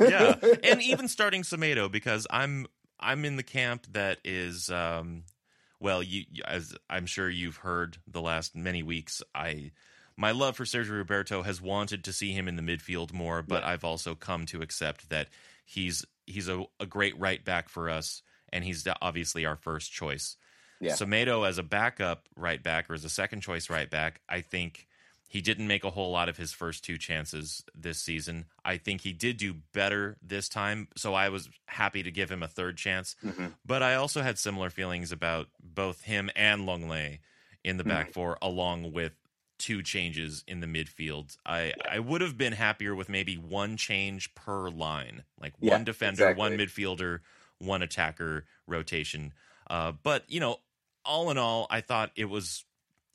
[0.00, 0.34] yeah,
[0.64, 2.66] and even starting Semedo because I'm
[3.00, 5.24] I'm in the camp that is um,
[5.80, 9.22] well, you as I'm sure you've heard the last many weeks.
[9.34, 9.70] I
[10.18, 13.62] my love for Sergio Roberto has wanted to see him in the midfield more, but
[13.62, 15.28] I've also come to accept that
[15.64, 20.36] he's he's a, a great right back for us, and he's obviously our first choice.
[20.80, 20.94] Yeah.
[20.94, 24.88] Semedo as a backup right back or as a second choice right back, I think
[25.28, 28.46] he didn't make a whole lot of his first two chances this season.
[28.64, 32.42] I think he did do better this time, so I was happy to give him
[32.42, 33.14] a third chance.
[33.24, 33.52] Mhm.
[33.64, 37.20] But I also had similar feelings about both him and Lenglet
[37.62, 39.12] in the back four, along with
[39.58, 41.36] two changes in the midfield.
[41.44, 45.84] I, I would have been happier with maybe one change per line, like Yeah, one
[45.84, 47.20] defender, one midfielder,
[47.58, 49.32] one attacker rotation.
[49.68, 50.58] Uh, but you know,
[51.04, 52.64] all in all, I thought it was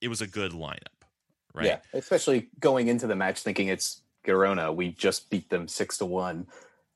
[0.02, 1.08] it was a good lineup,
[1.54, 1.66] right?
[1.66, 4.76] Yeah, especially going into the match thinking it's Girona.
[4.76, 6.48] We just beat them six to one.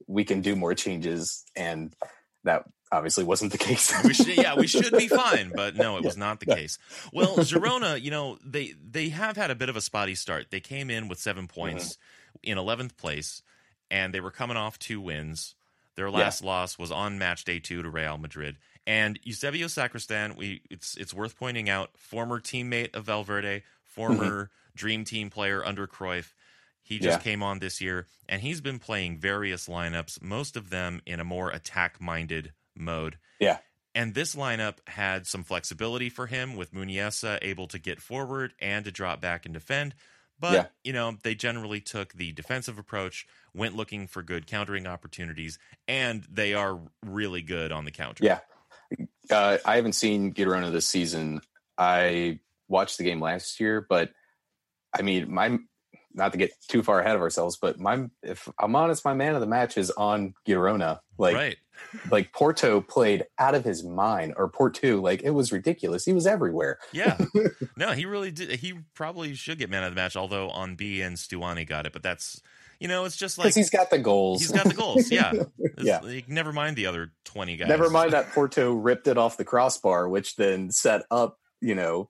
[0.08, 1.94] We can do more changes, and
[2.48, 3.94] that obviously wasn't the case.
[4.04, 6.56] we should, yeah, we should be fine, but no, it was not the yeah.
[6.56, 6.80] case.
[7.14, 10.48] Well, Girona, you know, they they have had a bit of a spotty start.
[10.52, 12.52] They came in with seven points Mm-hmm.
[12.52, 13.42] in eleventh place,
[13.90, 15.56] and they were coming off two wins.
[15.96, 18.58] Their last loss was on match day two to Real Madrid.
[18.86, 25.04] And Eusebio Sacristan, we it's it's worth pointing out, former teammate of Valverde, former dream
[25.04, 26.34] team player under Cruyff.
[26.88, 27.24] He just Yeah.
[27.24, 31.26] came on this year, and he's been playing various lineups, most of them in a
[31.26, 33.18] more attack minded mode.
[33.42, 33.58] yeah,
[33.94, 38.86] And this lineup had some flexibility for him with Muniesa able to get forward and
[38.86, 39.96] to drop back and defend.
[40.40, 40.68] But, Yeah.
[40.84, 45.60] you know, they generally took the defensive approach, went looking for good countering opportunities,
[45.90, 48.24] and they are really good on the counter.
[48.24, 48.40] yeah.
[49.30, 51.42] Uh, I haven't seen Girona this season.
[51.78, 54.14] I watched the game last year, but
[54.98, 55.58] I mean, my
[56.18, 59.36] not to get too far ahead of ourselves, but my if I'm honest, my man
[59.36, 61.00] of the match is on Girona.
[61.18, 61.58] Like right.
[62.12, 66.04] like Portu played out of his mind, or Portu, like it was ridiculous.
[66.04, 66.80] He was everywhere.
[66.92, 67.18] Yeah.
[67.78, 68.60] no, he really did.
[68.60, 71.94] He probably should get man of the match, although on beIN Stuani got it.
[71.94, 72.42] But that's,
[72.80, 74.42] you know, it's just like he's got the goals.
[74.42, 75.12] he's got the goals.
[75.12, 75.32] Yeah.
[75.80, 76.00] Yeah.
[76.00, 77.68] Like, never mind the other 20 guys.
[77.68, 82.10] Never mind that Portu ripped it off the crossbar, which then set up, you know,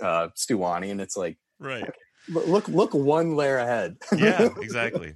[0.00, 1.84] uh, Stuani, and it's like, Right.
[2.28, 3.96] Look, look one layer ahead.
[4.16, 5.14] yeah, exactly.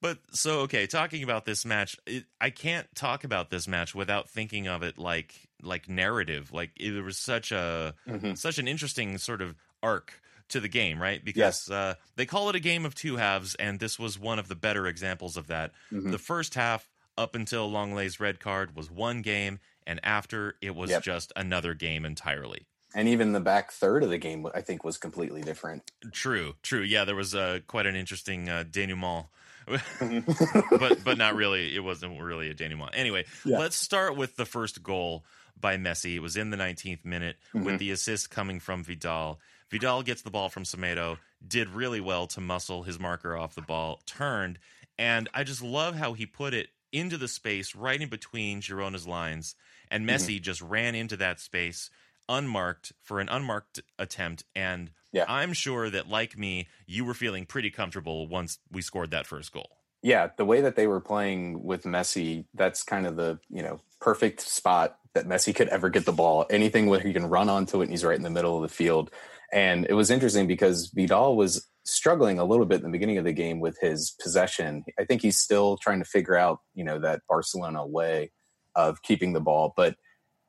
[0.00, 4.30] But so okay, talking about this match, it, I can't talk about this match without
[4.30, 6.52] thinking of it like like narrative.
[6.52, 8.38] Like it was such a Mhm.
[8.38, 10.20] such an interesting sort of arc
[10.50, 11.22] to the game, right?
[11.24, 14.48] Because uh, they call it a game of two halves, and this was one of
[14.48, 15.72] the better examples of that.
[15.92, 16.10] Mhm.
[16.12, 16.88] The first half,
[17.18, 21.02] up until Lenglet's red card, was one game, and after it was Yep.
[21.02, 22.66] just another game entirely.
[22.94, 25.90] And even the back third of the game, I think, was completely different.
[26.12, 26.80] True, true.
[26.82, 29.26] Yeah, there was uh, quite an interesting uh, denouement.
[29.68, 31.74] but but not really.
[31.74, 32.90] It wasn't really a denouement.
[32.94, 33.58] Anyway, Yeah.
[33.58, 35.24] let's start with the first goal
[35.60, 36.14] by Messi.
[36.14, 39.38] It was in the 19th minute with the assist coming from Vidal.
[39.70, 43.60] Vidal gets the ball from Semedo, did really well to muscle his marker off the
[43.60, 44.58] ball, turned,
[44.98, 49.06] and I just love how he put it into the space right in between Girona's
[49.06, 49.54] lines,
[49.90, 51.90] and Messi just ran into that space
[52.28, 55.24] unmarked for an unmarked attempt and Yeah.
[55.28, 59.52] I'm sure that like me you were feeling pretty comfortable once we scored that first
[59.52, 59.70] goal.
[60.02, 63.80] Yeah, the way that they were playing with Messi, that's kind of the you know
[64.00, 66.46] perfect spot that Messi could ever get the ball.
[66.50, 68.74] Anything where he can run onto it, and he's right in the middle of the
[68.74, 69.10] field.
[69.52, 73.24] And it was interesting because Vidal was struggling a little bit in the beginning of
[73.24, 74.84] the game with his possession.
[75.00, 78.30] I think he's still trying to figure out you know that Barcelona way
[78.76, 79.96] of keeping the ball, but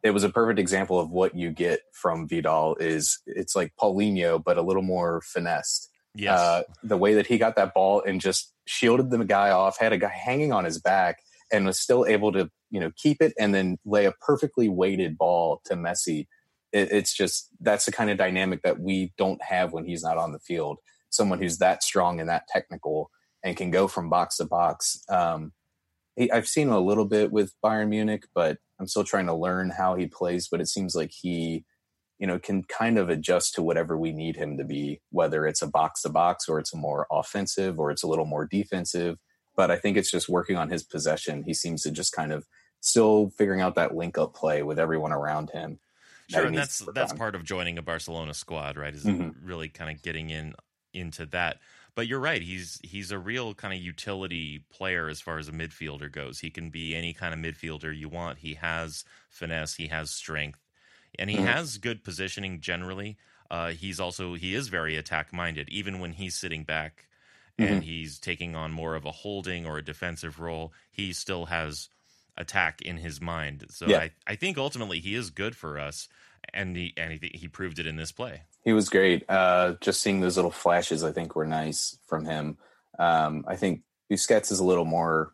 [0.04, 2.76] it was a perfect example of what you get from Vidal.
[2.80, 6.40] Is it's like Paulinho, but a little more finessed Yes.
[6.40, 9.94] uh, the way that he got that ball and just shielded the guy off, had
[9.94, 11.20] a guy hanging on his back,
[11.52, 15.18] and was still able to you know keep it and then lay a perfectly weighted
[15.18, 16.28] ball to Messi.
[16.72, 20.18] It, it's just that's the kind of dynamic that we don't have when he's not
[20.18, 20.80] on the field.
[21.10, 23.10] Someone who's that strong and that technical
[23.44, 25.04] and can go from box to box.
[25.10, 25.54] Um,
[26.16, 29.70] he, I've seen a little bit with Bayern Munich, but I'm still trying to learn
[29.70, 30.48] how he plays.
[30.48, 31.66] But it seems like he,
[32.18, 35.62] you know, can kind of adjust to whatever we need him to be, whether it's
[35.62, 39.18] a box to box or it's a more offensive or it's a little more defensive.
[39.56, 41.44] But I think it's just working on his possession.
[41.44, 42.46] He seems to just kind of
[42.82, 45.80] still figuring out that link up play with everyone around him.
[46.30, 47.18] Sure, and that's that's on.
[47.18, 48.94] part of joining a Barcelona squad, right?
[48.94, 49.46] Is mm-hmm.
[49.46, 50.54] really kind of getting in
[50.94, 51.58] into that.
[51.96, 52.42] But you're right.
[52.42, 56.40] He's he's a real kind of utility player as far as a midfielder goes.
[56.40, 58.40] He can be any kind of midfielder you want.
[58.40, 59.76] He has finesse.
[59.76, 60.60] He has strength,
[61.18, 61.46] and he mm-hmm.
[61.46, 63.18] has good positioning generally.
[63.52, 65.68] Uh, he's also he is very attack minded.
[65.70, 67.08] Even when he's sitting back
[67.60, 67.74] mm-hmm.
[67.74, 71.90] and he's taking on more of a holding or a defensive role, he still has
[72.38, 73.66] attack in his mind.
[73.70, 74.00] So yeah.
[74.00, 76.08] I, I think ultimately he is good for us,
[76.54, 78.44] and he and he, he proved it in this play.
[78.64, 79.24] He was great.
[79.30, 82.58] Uh, just seeing those little flashes, I think, were nice from him.
[82.98, 83.82] Um, I think
[84.12, 85.34] Busquets is a little more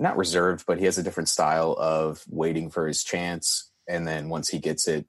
[0.00, 4.28] not reserved, but he has a different style of waiting for his chance, and then
[4.28, 5.06] once he gets it,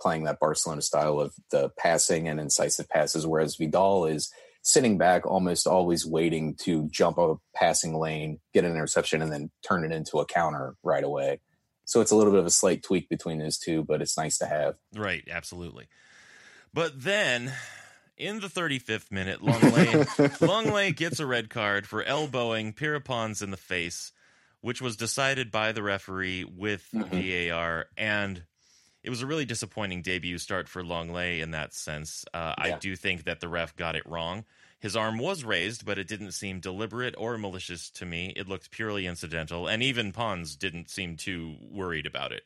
[0.00, 3.26] playing that Barcelona style of the passing and incisive passes.
[3.26, 8.72] Whereas Vidal is sitting back, almost always waiting to jump a passing lane, get an
[8.72, 11.40] interception, and then turn it into a counter right away.
[11.90, 14.38] So it's a little bit of a slight tweak between those two, but it's nice
[14.38, 14.76] to have.
[14.94, 15.88] Right, absolutely.
[16.72, 17.52] But then
[18.16, 20.06] in the 35th minute, Lenglet,
[20.38, 24.12] Lenglet gets a red card for elbowing Pere Pons in the face,
[24.60, 27.50] which was decided by the referee with mm-hmm.
[27.50, 27.86] VAR.
[27.96, 28.44] And
[29.02, 32.24] it was a really disappointing debut start for Lenglet in that sense.
[32.32, 32.76] Uh, yeah.
[32.76, 34.44] I do think that the ref got it wrong.
[34.80, 38.32] His arm was raised, but it didn't seem deliberate or malicious to me.
[38.34, 42.44] It looked purely incidental, and even Pons didn't seem too worried about it.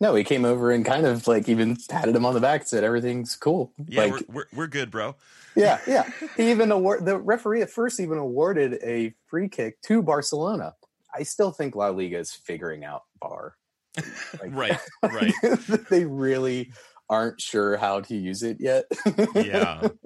[0.00, 2.84] No, he came over and kind of like even patted him on the back, said
[2.84, 3.72] everything's cool.
[3.88, 5.14] Yeah, like, we're, we're, we're good, bro.
[5.58, 6.10] Yeah, yeah.
[6.36, 10.74] He even award the referee at first even awarded a free kick to Barcelona.
[11.14, 13.56] I still think La Liga is figuring out VAR.
[14.38, 15.32] Like, right, right.
[15.88, 16.72] they really
[17.08, 18.84] aren't sure how to use it yet.
[19.34, 19.88] yeah.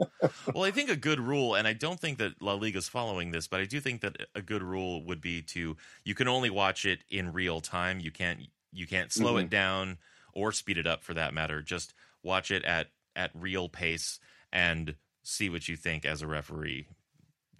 [0.54, 3.30] Well, I think a good rule, and I don't think that La Liga is following
[3.30, 6.50] this, but I do think that a good rule would be to you can only
[6.50, 8.00] watch it in real time.
[8.00, 8.40] You can't
[8.72, 9.46] you can't slow mm-hmm.
[9.46, 9.98] it down
[10.34, 11.62] or speed it up for that matter.
[11.62, 14.20] Just watch it at at real pace
[14.52, 16.86] and see what you think as a referee.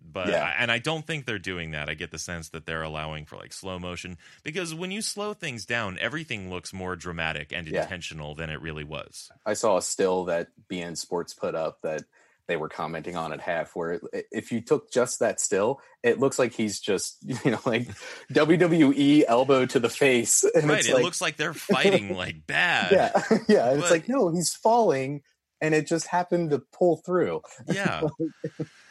[0.02, 0.54] But yeah.
[0.58, 1.88] And I don't think they're doing that.
[1.88, 5.34] I get the sense that they're allowing for like slow motion because when you slow
[5.34, 7.82] things down, everything looks more dramatic and yeah.
[7.82, 9.30] intentional than it really was.
[9.46, 12.04] I saw a still that beIN Sports put up that
[12.50, 14.00] they were commenting on at half where
[14.32, 17.86] if you took just that still it looks like he's just you know like
[18.32, 22.90] wwe elbow to the face and right it like, looks like they're fighting like bad
[22.90, 25.22] yeah yeah but, it's like no he's falling
[25.60, 28.02] and it just happened to pull through yeah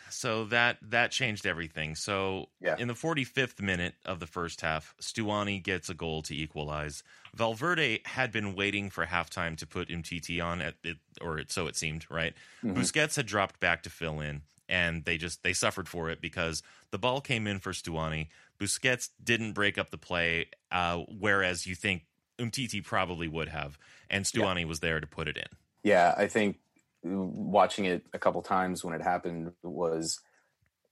[0.10, 1.95] so that that changed everything.
[1.95, 2.76] So yeah.
[2.78, 7.03] in the 45th minute of the first half, Stuani gets a goal to equalize.
[7.36, 11.68] Valverde had been waiting for halftime to put Umtiti on at it, or it, so
[11.68, 12.34] it seemed, right?
[12.64, 12.80] Mm-hmm.
[12.80, 16.64] Busquets had dropped back to fill in, and they just they suffered for it because
[16.91, 18.28] the ball came in for Stuani.
[18.60, 22.03] Busquets didn't break up the play, uh, whereas you think
[22.38, 23.78] Umtiti probably would have,
[24.10, 24.66] and Stuani yeah.
[24.66, 25.47] was there to put it in.
[25.84, 26.57] Yeah, I think
[27.04, 30.20] watching it a couple times when it happened was,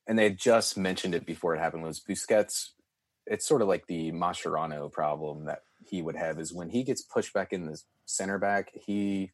[0.07, 2.69] and they just mentioned it before it happened, was Busquets.
[3.25, 7.01] It's sort of like the Mascherano problem that he would have is when he gets
[7.01, 9.31] pushed back in the center back, he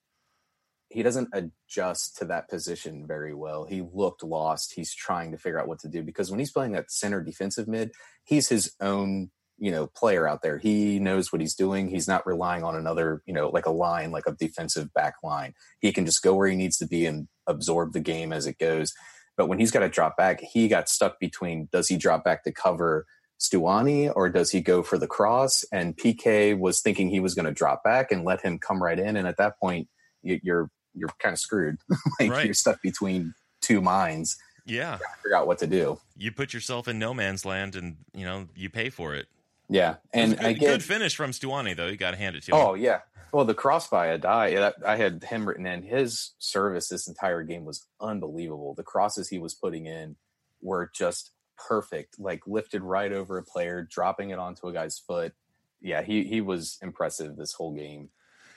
[0.89, 3.65] he doesn't adjust to that position very well.
[3.65, 4.74] He looked lost.
[4.76, 7.67] He's trying to figure out what to do because when he's playing that center defensive
[7.67, 7.91] mid,
[8.24, 10.57] he's his own you know player out there.
[10.57, 11.89] He knows what he's doing.
[11.89, 15.53] He's not relying on another you know like a line like a defensive back line.
[15.79, 18.57] He can just go where he needs to be and absorb the game as it
[18.57, 18.93] goes.
[19.35, 22.43] But when he's got to drop back he got stuck between does he drop back
[22.43, 23.05] to cover
[23.39, 25.65] Stuani or does he go for the cross?
[25.71, 28.97] And PK was thinking he was going to drop back and let him come right
[28.97, 29.17] in.
[29.17, 29.88] And at that point
[30.21, 31.77] you're you're kind of screwed.
[32.19, 32.45] Like right.
[32.45, 34.38] you're stuck between two minds.
[34.65, 34.97] Yeah.
[35.23, 35.99] Figure out what to do.
[36.15, 39.27] You put yourself in no man's land and you know you pay for it
[39.73, 41.87] yeah, and good, I get, good finish from Stuani though.
[41.87, 42.61] You got to hand it to him.
[42.61, 42.99] Oh yeah.
[43.31, 45.81] Well, the cross by Aday, I had him written in.
[45.81, 48.75] His service this entire game was unbelievable.
[48.75, 50.17] The crosses he was putting in
[50.61, 55.33] were just perfect, like lifted right over a player, dropping it onto a guy's foot.
[55.81, 58.09] Yeah, he he was impressive this whole game.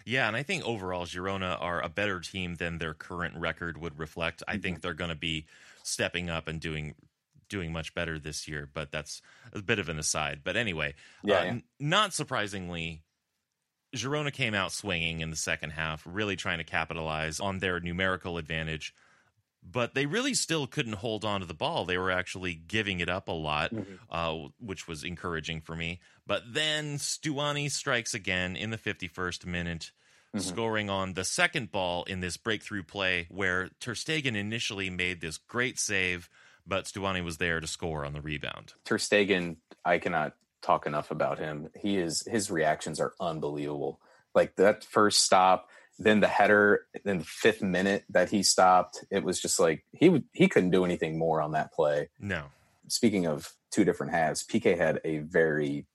[0.04, 3.98] Yeah, and I think overall Girona are a better team than their current record would
[3.98, 4.42] reflect.
[4.46, 4.80] I think mm-hmm.
[4.82, 5.46] they're going to be
[5.82, 6.94] stepping up and doing
[7.48, 9.20] doing much better this year, but that's
[9.52, 10.40] a bit of an aside.
[10.44, 11.50] But anyway, Yeah, uh, yeah.
[11.50, 13.02] n- not surprisingly,
[13.94, 18.36] Girona came out swinging in the second half, really trying to capitalize on their numerical
[18.38, 18.94] advantage.
[19.68, 21.84] But they really still couldn't hold on to the ball.
[21.84, 23.72] They were actually giving it up a lot,
[24.10, 25.98] uh, which was encouraging for me.
[26.24, 29.90] But then Stuani strikes again in the 51st minute,
[30.36, 35.38] scoring on the second ball in this breakthrough play where Ter Stegen initially made this
[35.38, 36.28] great save,
[36.66, 38.74] but Stuani was there to score on the rebound.
[38.84, 41.68] Ter Stegen, I cannot talk enough about him.
[41.74, 44.00] He is his reactions are unbelievable.
[44.34, 45.68] Like that first stop,
[45.98, 50.08] then the header, then the fifth minute that he stopped, it was just like he
[50.08, 52.08] would he couldn't do anything more on that play.
[52.18, 52.46] No.
[52.88, 55.86] Speaking of two different halves, PK had a very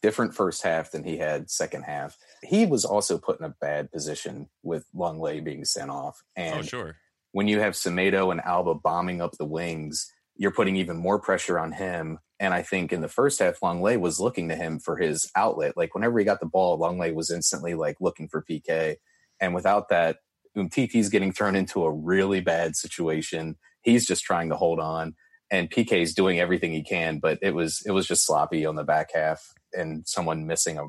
[0.00, 2.16] different first half than he had second half.
[2.42, 6.22] He was also put in a bad position with Lenglet being sent off.
[6.36, 6.96] Oh, and oh, sure.
[7.32, 11.58] when you have Semedo and Alba bombing up the wings, you're putting even more pressure
[11.58, 12.20] on him.
[12.40, 15.76] And I think in the first half, Lenglet was looking to him for his outlet.
[15.76, 18.96] Like whenever he got the ball, Lenglet was instantly like looking for PK.
[19.40, 20.18] And without that,
[20.56, 23.56] Umtiti's getting thrown into a really bad situation.
[23.82, 25.14] He's just trying to hold on.
[25.50, 28.84] And PK's doing everything he can, but it was it was just sloppy on the
[28.84, 29.42] back half
[29.72, 30.84] and someone missing a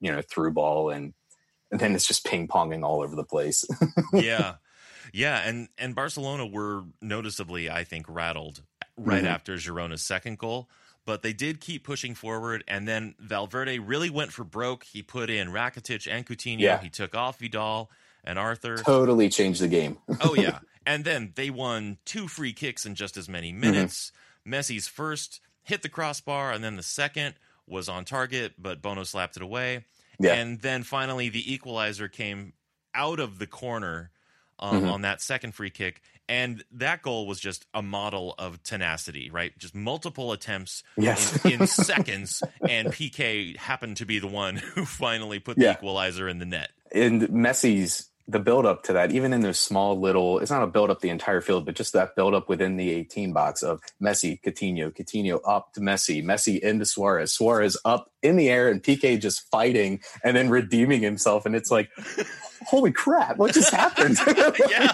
[0.00, 1.14] you know through ball and
[1.70, 3.64] and then it's just ping ponging all over the place.
[4.12, 4.54] yeah.
[5.12, 8.62] Yeah, and and Barcelona were noticeably, I think, rattled
[8.98, 9.28] right Mhm.
[9.28, 10.68] after Girona's second goal,
[11.06, 12.64] but they did keep pushing forward.
[12.68, 14.84] And then Valverde really went for broke.
[14.84, 16.60] He put in Rakitic and Coutinho.
[16.60, 16.80] Yeah.
[16.80, 17.90] He took off Vidal
[18.24, 18.76] and Arthur.
[18.78, 19.98] totally changed the game.
[20.20, 24.12] oh yeah, and then they won two free kicks in just as many minutes.
[24.46, 27.34] Messi's first hit the crossbar, and then the second
[27.66, 29.84] was on target, but Bono slapped it away.
[30.18, 30.32] Yeah.
[30.34, 32.54] And then finally, the equalizer came
[32.94, 34.10] out of the corner
[34.58, 34.92] um, Mhm.
[34.92, 36.02] on that second free kick.
[36.28, 39.56] And that goal was just a model of tenacity, right?
[39.58, 41.44] Just multiple attempts Yes.
[41.44, 45.72] in, in seconds, and PK happened to be the one who finally put the Yeah.
[45.72, 46.70] equalizer in the net.
[46.92, 50.66] and Messi's the build up to that, even in those small little, it's not a
[50.66, 53.80] build up the entire field, but just that build up within the 18 box of
[54.02, 58.82] Messi, Coutinho, Coutinho up to Messi, Messi into Suarez, Suarez up in the air, and
[58.82, 61.46] PK just fighting and then redeeming himself.
[61.46, 61.88] And it's like,
[62.66, 64.18] holy crap, what just happened?
[64.68, 64.92] Yeah.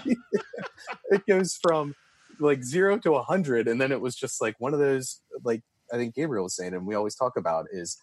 [1.10, 1.96] it goes from
[2.38, 5.62] like zero to a hundred, and then it was just like one of those, like
[5.92, 7.98] I think Gabriel was saying, and we always talk about is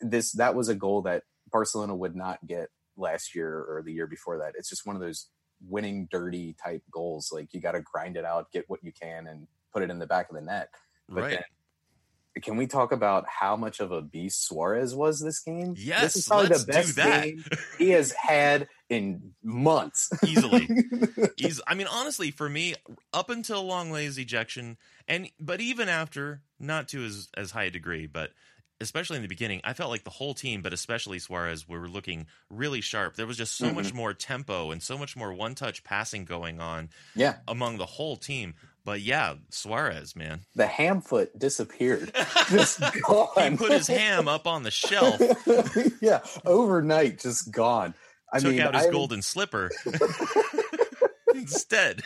[0.00, 2.68] this that was a goal that Barcelona would not get
[2.98, 4.52] last year or the year before that.
[4.56, 5.28] It's just one of those
[5.66, 7.30] winning dirty type goals.
[7.32, 9.98] Like you got to grind it out, get what you can, and put it in
[9.98, 10.68] the back of the net.
[11.08, 11.30] But right.
[11.30, 15.74] then, can we talk about how much of a beast Suarez was this game?
[15.76, 17.44] Yes, this is probably the best game
[17.78, 20.10] he has had in months.
[20.26, 20.68] Easily.
[21.36, 22.74] He's, I mean, honestly, for me,
[23.12, 24.76] up until Lenglet's ejection,
[25.06, 28.30] and but even after, not to as as high a degree, but
[28.80, 31.88] especially in the beginning, I felt like the whole team, but especially Suarez, we were
[31.88, 33.16] looking really sharp.
[33.16, 33.74] There was just so Mm-hmm.
[33.76, 37.86] much more tempo and so much more one touch passing going on yeah, among the
[37.86, 38.54] whole team.
[38.84, 42.10] But yeah, Suarez, man, the ham foot disappeared.
[42.48, 43.52] Just gone.
[43.52, 45.20] he put his ham up on the shelf,
[46.00, 47.92] yeah, overnight, just gone.
[48.32, 49.70] I took mean, out his I, golden slipper
[51.34, 52.02] instead.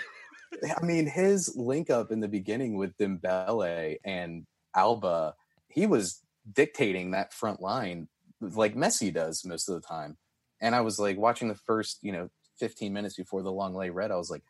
[0.77, 5.35] I mean, his link up in the beginning with Dembele and Alba,
[5.69, 8.09] he was dictating that front line
[8.41, 10.17] like Messi does most of the time.
[10.61, 12.29] And I was like watching the first, you know,
[12.59, 14.43] 15 minutes before the Lenglet red, I was like,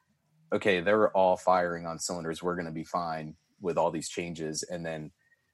[0.52, 2.42] okay, they're all firing on cylinders.
[2.42, 4.62] We're going to be fine with all these changes.
[4.62, 5.12] And then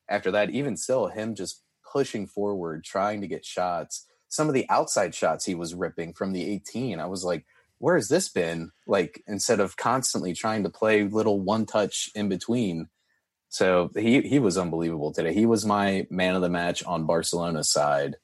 [0.08, 1.62] after that, even still, him just
[1.92, 4.06] pushing forward, trying to get shots.
[4.28, 7.44] Some of the outside shots he was ripping from the 18, I was like,
[7.78, 8.72] where has this been?
[8.86, 12.88] Like instead of constantly trying to play little one touch in between.
[13.48, 15.32] So he he was unbelievable today.
[15.32, 18.16] He was my man of the match on Barcelona's side.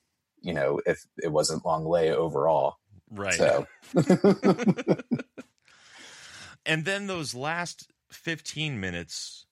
[0.43, 2.77] You know, if it wasn't Lenglet overall.
[3.11, 3.35] Right.
[3.35, 3.67] So
[6.67, 9.47] and then those last 15 minutes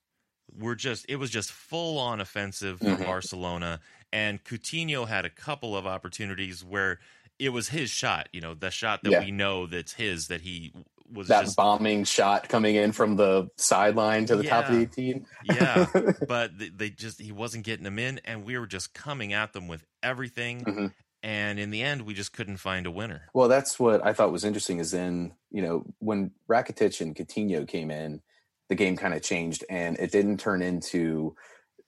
[0.55, 3.05] were just it was just full on offensive for Mhm.
[3.05, 3.79] Barcelona
[4.11, 6.99] and Coutinho had a couple of opportunities where
[7.39, 9.23] it was his shot, you know, the shot that Yeah.
[9.23, 10.71] we know that's his that he
[11.13, 14.81] was that just bombing shot coming in from the sideline to the top of the
[14.81, 15.25] 18.
[15.45, 15.85] yeah,
[16.27, 19.67] but they, just he wasn't getting them in and we were just coming at them
[19.67, 20.93] with everything Mhm.
[21.21, 23.29] and in the end we just couldn't find a winner.
[23.33, 27.67] Well, that's what I thought was interesting is in, you know, when Rakitic and Coutinho
[27.67, 28.21] came in,
[28.69, 31.35] the game kind of changed and it didn't turn into,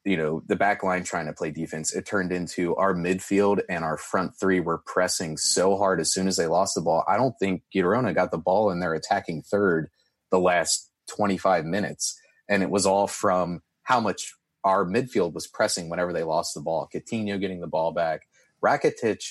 [0.06, 1.94] you know, the back line trying to play defense.
[1.94, 6.28] It turned into our midfield and our front three were pressing so hard as soon
[6.28, 7.04] as they lost the ball.
[7.08, 9.90] I don't think Girona got the ball in their attacking third
[10.30, 12.20] the last 25 minutes.
[12.48, 14.34] And it was all from how much
[14.64, 16.88] our midfield was pressing whenever they lost the ball.
[16.94, 18.28] Coutinho getting the ball back.
[18.64, 19.24] Rakitic,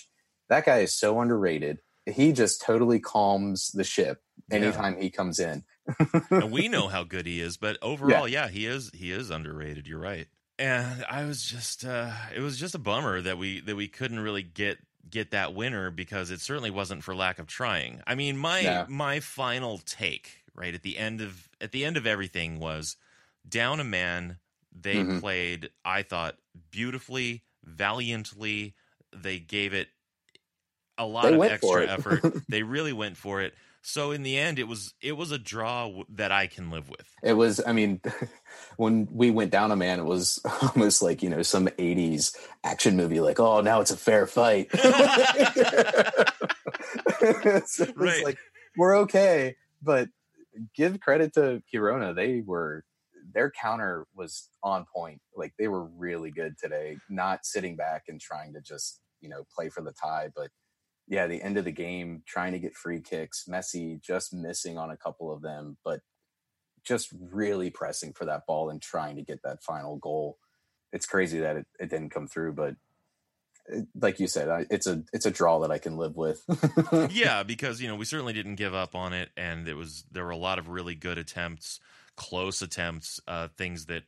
[0.49, 1.79] that guy is so underrated.
[2.07, 4.21] He just totally calms the ship
[4.51, 5.03] anytime yeah.
[5.03, 5.65] he comes in.
[6.31, 8.45] and we know how good he is, but overall, yeah.
[8.45, 9.87] yeah, he is he is underrated.
[9.87, 10.27] You're right.
[10.59, 14.21] And I was just uh it was just a bummer that we that we couldn't
[14.21, 14.79] really get
[15.11, 18.01] get that winner because it certainly wasn't for lack of trying.
[18.07, 18.87] I mean, my yeah.
[18.89, 22.97] my final take, right, at the end of at the end of everything was
[23.49, 24.39] down a man,
[24.73, 25.21] they mm-hmm.
[25.21, 26.37] played I thought
[26.71, 28.75] beautifully, valiantly.
[29.13, 29.89] They gave it
[30.99, 32.23] a lot they of extra effort.
[32.49, 33.55] they really went for it.
[33.87, 37.07] So in the end, it was it was a draw that I can live with.
[37.23, 37.61] It was.
[37.65, 38.01] I mean,
[38.79, 42.35] when we went down a man, it was almost like you know some '80s
[42.65, 43.21] action movie.
[43.21, 44.71] Like, oh, now it's a fair fight.
[47.67, 48.25] so right.
[48.25, 48.39] Like
[48.79, 50.09] we're okay, but
[50.75, 52.17] give credit to Girona.
[52.17, 52.85] They were
[53.35, 55.21] their counter was on point.
[55.37, 56.97] Like they were really good today.
[57.11, 60.49] Not sitting back and trying to just you know play for the tie, but
[61.07, 64.91] yeah, the end of the game, trying to get free kicks, Messi just missing on
[64.91, 66.01] a couple of them, but
[66.85, 70.39] just really pressing for that ball and trying to get that final goal.
[70.93, 72.77] It's crazy that it, it didn't come through, but
[73.67, 76.43] it, eh, like you said, it's a it's a draw that I can live with.
[77.11, 80.25] yeah, because you know we certainly didn't give up on it, and it was there
[80.25, 81.81] were a lot of really good attempts,
[82.17, 84.05] close attempts, uh, things that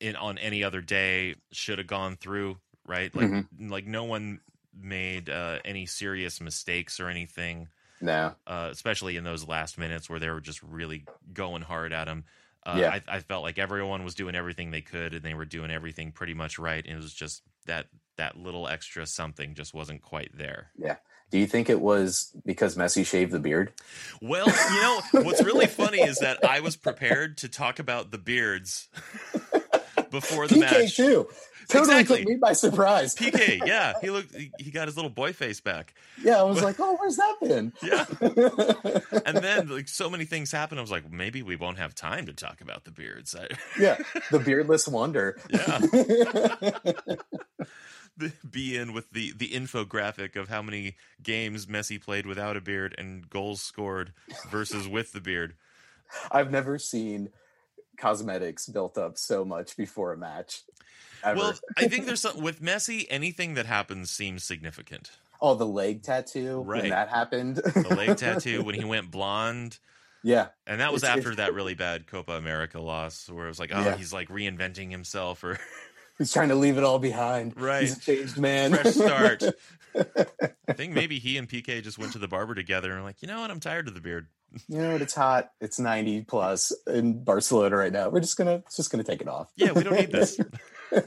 [0.00, 2.58] in on any other day should have gone through.
[2.84, 3.68] Right, like mm-hmm.
[3.70, 4.40] like no one
[4.80, 7.68] made uh, any serious mistakes or anything.
[8.00, 12.08] No, uh, especially in those last minutes where they were just really going hard at
[12.08, 12.24] him.
[12.64, 12.90] Uh, yeah.
[12.90, 16.10] I, I, felt like everyone was doing everything they could, and they were doing everything
[16.10, 16.84] pretty much right.
[16.84, 17.86] And it was just that
[18.16, 20.72] that little extra something just wasn't quite there.
[20.76, 20.96] Yeah.
[21.30, 23.72] Do you think it was because Messi shaved the beard?
[24.20, 28.18] Well, you know what's really funny is that I was prepared to talk about the
[28.18, 28.88] beards
[30.10, 31.28] before the PK match too
[31.68, 32.18] totally exactly.
[32.18, 33.14] took me by surprise.
[33.14, 34.34] PK, yeah, he looked.
[34.58, 35.94] He got his little boy face back.
[36.22, 37.72] Yeah, I was but, like, oh, where's that been?
[37.82, 38.04] Yeah.
[39.26, 40.78] and then like so many things happened.
[40.78, 43.34] I was like, maybe we won't have time to talk about the beards.
[43.78, 43.96] yeah,
[44.30, 45.38] the beardless wonder.
[45.50, 45.80] Yeah.
[48.48, 53.28] beIN with the the infographic of how many games Messi played without a beard and
[53.28, 54.12] goals scored
[54.50, 55.54] versus with the beard.
[56.30, 57.30] I've never seen
[57.96, 60.62] cosmetics built up so much before a match.
[61.24, 61.38] Ever.
[61.38, 65.10] Well, I think there's some, with Messi, anything that happens seems significant.
[65.40, 66.82] Oh, the leg tattoo right.
[66.82, 67.56] when that happened.
[67.56, 69.78] the leg tattoo when he went blonde.
[70.22, 73.48] Yeah, and that was it's, after it's, that really bad Copa America loss, where it
[73.48, 73.96] was like, oh, yeah.
[73.96, 75.58] he's like reinventing himself, or
[76.18, 77.60] he's trying to leave it all behind.
[77.60, 78.72] Right, he's a changed man.
[78.72, 79.44] Fresh start.
[80.68, 83.22] I think maybe he and PK just went to the barber together and were like,
[83.22, 84.26] you know what, I'm tired of the beard.
[84.68, 85.02] You know what?
[85.02, 85.50] It's hot.
[85.60, 88.08] It's 90 plus in Barcelona right now.
[88.08, 89.50] We're just gonna just gonna take it off.
[89.56, 90.40] Yeah, we don't need this.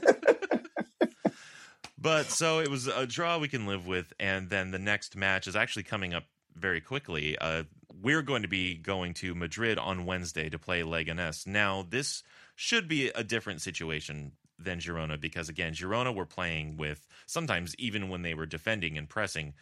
[1.98, 5.46] but so it was a draw we can live with, and then the next match
[5.46, 6.24] is actually coming up
[6.54, 7.36] very quickly.
[7.38, 7.64] Uh,
[8.02, 11.46] we're going to be going to Madrid on Wednesday to play Leganés.
[11.46, 12.22] Now, this
[12.54, 18.08] should be a different situation than Girona because again, Girona were playing with sometimes even
[18.08, 19.54] when they were defending and pressing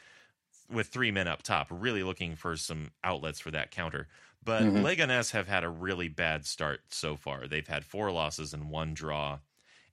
[0.70, 4.08] with three men up top, really looking for some outlets for that counter.
[4.44, 4.84] But mm-hmm.
[4.84, 7.46] Leganés have had a really bad start so far.
[7.46, 9.38] They've had four losses and one draw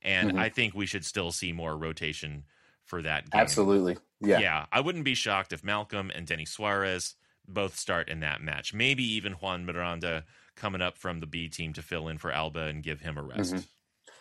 [0.05, 0.39] and mm-hmm.
[0.39, 2.43] I think we should still see more rotation
[2.85, 3.41] for that game.
[3.41, 3.97] Absolutely.
[4.21, 4.39] Yeah.
[4.39, 4.65] Yeah.
[4.71, 7.15] I wouldn't be shocked if Malcom and Denis Suarez
[7.47, 8.73] both start in that match.
[8.73, 10.23] Maybe even Juan Miranda
[10.55, 13.23] coming up from the B team to fill in for Alba and give him a
[13.23, 13.55] rest.
[13.55, 13.63] Mm-hmm.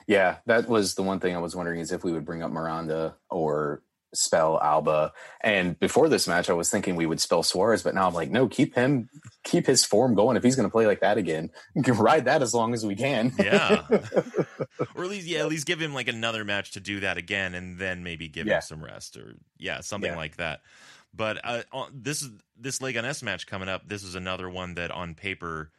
[0.07, 2.51] Yeah, that was the one thing I was wondering is if we would bring up
[2.51, 3.83] Miranda or
[4.15, 5.13] spell Alba.
[5.41, 8.31] And before this match, I was thinking we would spell Suarez, but now I'm like,
[8.31, 9.09] no, keep him,
[9.43, 10.37] keep his form going.
[10.37, 11.51] If he's going to play like that again,
[11.87, 13.33] ride that as long as we can.
[13.39, 13.85] yeah,
[14.95, 17.55] or at least yeah, at least give him like another match to do that again,
[17.55, 18.57] and then maybe give yeah.
[18.57, 20.17] him some rest or yeah, something yeah.
[20.17, 20.61] like that.
[21.17, 21.63] But uh,
[21.93, 23.89] this is this Leganés match coming up.
[23.89, 25.71] This is another one that on paper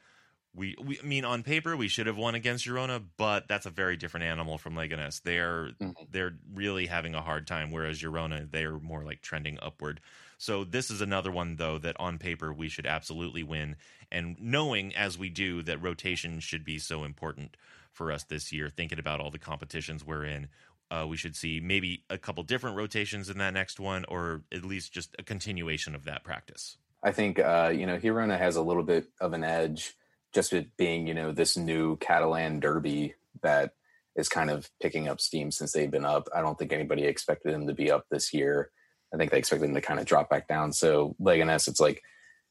[0.56, 3.70] we, we I mean on paper we should have won against Girona, but that's a
[3.70, 5.22] very different animal from Leganés.
[5.22, 6.04] They're mm-hmm.
[6.12, 10.02] they're really having a hard time, whereas Girona they're more like trending upward.
[10.38, 13.76] So this is another one though that on paper we should absolutely win,
[14.12, 17.58] and knowing as we do that rotation should be so important
[17.92, 18.70] for us this year.
[18.70, 20.48] Thinking about all the competitions we're in,
[20.90, 24.64] uh, we should see maybe a couple different rotations in that next one, or at
[24.64, 26.78] least just a continuation of that practice.
[27.04, 29.96] I think uh, you know Girona has a little bit of an edge
[30.36, 33.72] just it being you know this new Catalan derby that
[34.16, 36.28] is kind of picking up steam since they've been up.
[36.36, 38.70] I don't think anybody expected them to be up this year.
[39.14, 40.74] I think they expected them to kind of drop back down.
[40.74, 42.04] So Leganés, it's like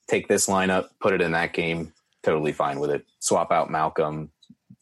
[0.08, 1.92] take this lineup, put it in that game,
[2.22, 3.06] totally fine with it.
[3.20, 4.30] Swap out Malcom.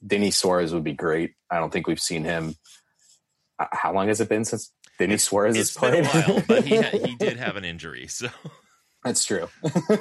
[0.04, 1.34] Denis Suarez would be great.
[1.50, 2.56] I don't think we've seen him.
[3.58, 6.24] Uh, how long has it been since Denis Suarez It's has been played?
[6.24, 8.28] a while, but he ha- he did have an injury, so.
[9.04, 9.48] That's true.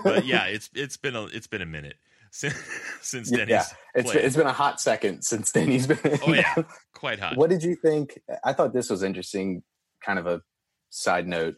[0.04, 1.96] But yeah, it's it's been a it's been a minute
[2.32, 2.56] since
[3.02, 6.00] since Yeah, Denny's it's been, it's been a hot second since Denny's been.
[6.26, 6.56] oh yeah,
[6.94, 7.38] quite hot.
[7.38, 8.20] What did you think?
[8.44, 9.64] I thought this was interesting.
[10.04, 10.42] Kind of a
[10.90, 11.56] side note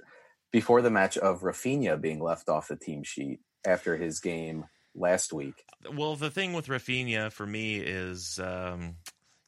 [0.51, 5.31] before the match of Rafinha being left off the team sheet after his game last
[5.31, 5.63] week.
[5.91, 8.95] Well, the thing with Rafinha for me is um,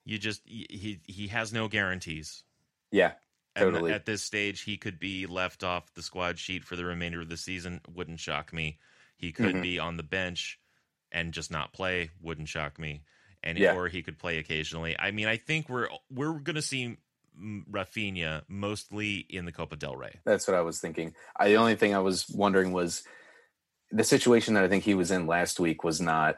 [0.06, 2.44] you just he he has no guarantees.
[2.92, 3.14] Yeah,
[3.56, 3.92] And Totally.
[3.92, 7.28] at this stage, he could be left off the squad sheet for the remainder of
[7.30, 7.82] the season.
[7.94, 8.80] Wouldn't shock me.
[9.18, 9.62] He could Mhm.
[9.62, 10.60] be on the bench
[11.16, 12.12] and just not play.
[12.22, 13.02] Wouldn't shock me.
[13.42, 13.76] And Yeah.
[13.76, 14.96] or he could play occasionally.
[15.00, 16.98] I mean, I think we're we're going to see
[17.72, 20.20] Rafinha mostly in the Copa del Rey.
[20.26, 21.14] that's what I was thinking.
[21.38, 23.04] I, the only thing I was wondering was
[23.92, 26.38] the situation that I think he was in last week was not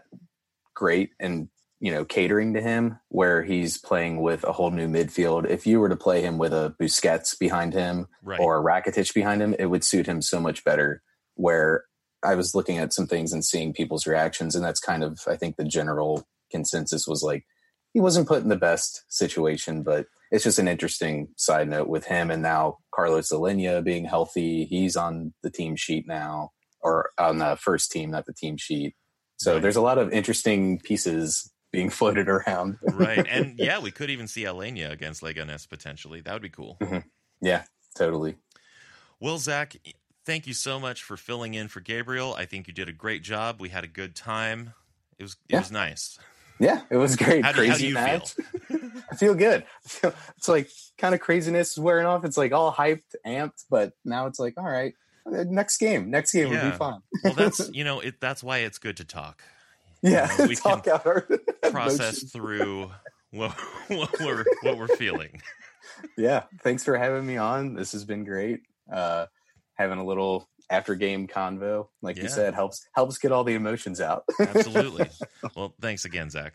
[0.73, 1.49] great and
[1.79, 5.47] you know catering to him where he's playing with a whole new midfield.
[5.49, 8.39] If you were to play him with a Busquets behind him Right.
[8.39, 11.03] or a Rakitic behind him, it would suit him so much better.
[11.35, 11.85] Where
[12.27, 15.35] I was looking at some things and seeing people's reactions, and that's kind of I
[15.35, 17.45] think the general consensus was like
[17.93, 22.05] he wasn't put in the best situation, but it's just an interesting side note with
[22.05, 24.65] him and now Carlos Aleñá being healthy.
[24.65, 26.51] He's on the team sheet now,
[26.81, 28.93] or on the first team, not the team sheet.
[29.37, 29.61] So Right.
[29.61, 32.77] there's a lot of interesting pieces being floated around.
[32.83, 33.25] right.
[33.29, 36.21] And yeah, we could even see Aleñá against Leganes potentially.
[36.21, 36.77] That would be cool.
[36.81, 37.07] Mm-hmm.
[37.41, 37.63] yeah,
[37.97, 38.35] totally.
[39.19, 39.75] Well, Zach,
[40.27, 42.35] thank you so much for filling in for Gabriel.
[42.35, 43.59] I think you did a great job.
[43.59, 44.73] We had a good time.
[45.17, 45.59] It was it Yeah.
[45.61, 46.19] was nice.
[46.59, 47.43] Yeah, it was great.
[47.45, 47.97] How do- how Crazy you.
[49.11, 49.63] I feel good.
[49.85, 52.25] I feel, it's like kind of craziness is wearing off.
[52.25, 54.93] It's like all hyped, amped, but now it's like, all right,
[55.25, 56.71] uh, next game, next game will Yeah.
[56.71, 57.01] be fun.
[57.23, 58.19] Well, that's you know it.
[58.19, 59.41] That's why it's good to talk.
[60.01, 61.21] yeah, know, we talk out our
[61.71, 62.31] Process emotions.
[62.31, 62.91] through
[63.31, 63.51] what,
[63.87, 65.41] what we're what we're feeling.
[66.17, 67.73] Yeah, thanks for having me on.
[67.75, 68.61] This has been great.
[68.91, 69.27] Uh,
[69.77, 72.23] having a little after game convo, like Yeah.
[72.23, 74.23] you said, helps helps get all the emotions out.
[74.39, 75.09] Absolutely.
[75.55, 76.53] Well, thanks again, Zach.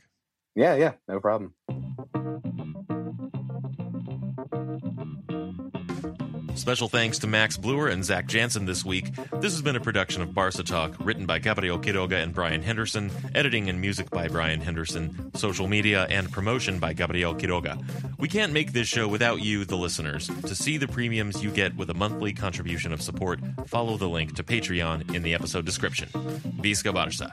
[0.54, 1.54] yeah, yeah, no problem.
[6.54, 9.14] Special thanks to Max Bluer and Zach Jansen this week.
[9.40, 13.10] This has been a production of Barca Talk, written by Gabriel Quiroga and Brien Henderson,
[13.34, 17.82] editing and music by Brien Henderson, social media and promotion by Gabriel Quiroga.
[18.18, 20.28] We can't make this show without you, the listeners.
[20.28, 24.36] To see the premiums you get with a monthly contribution of support, follow the link
[24.36, 26.08] to Patreon in the episode description.
[26.08, 27.32] Visca Barca.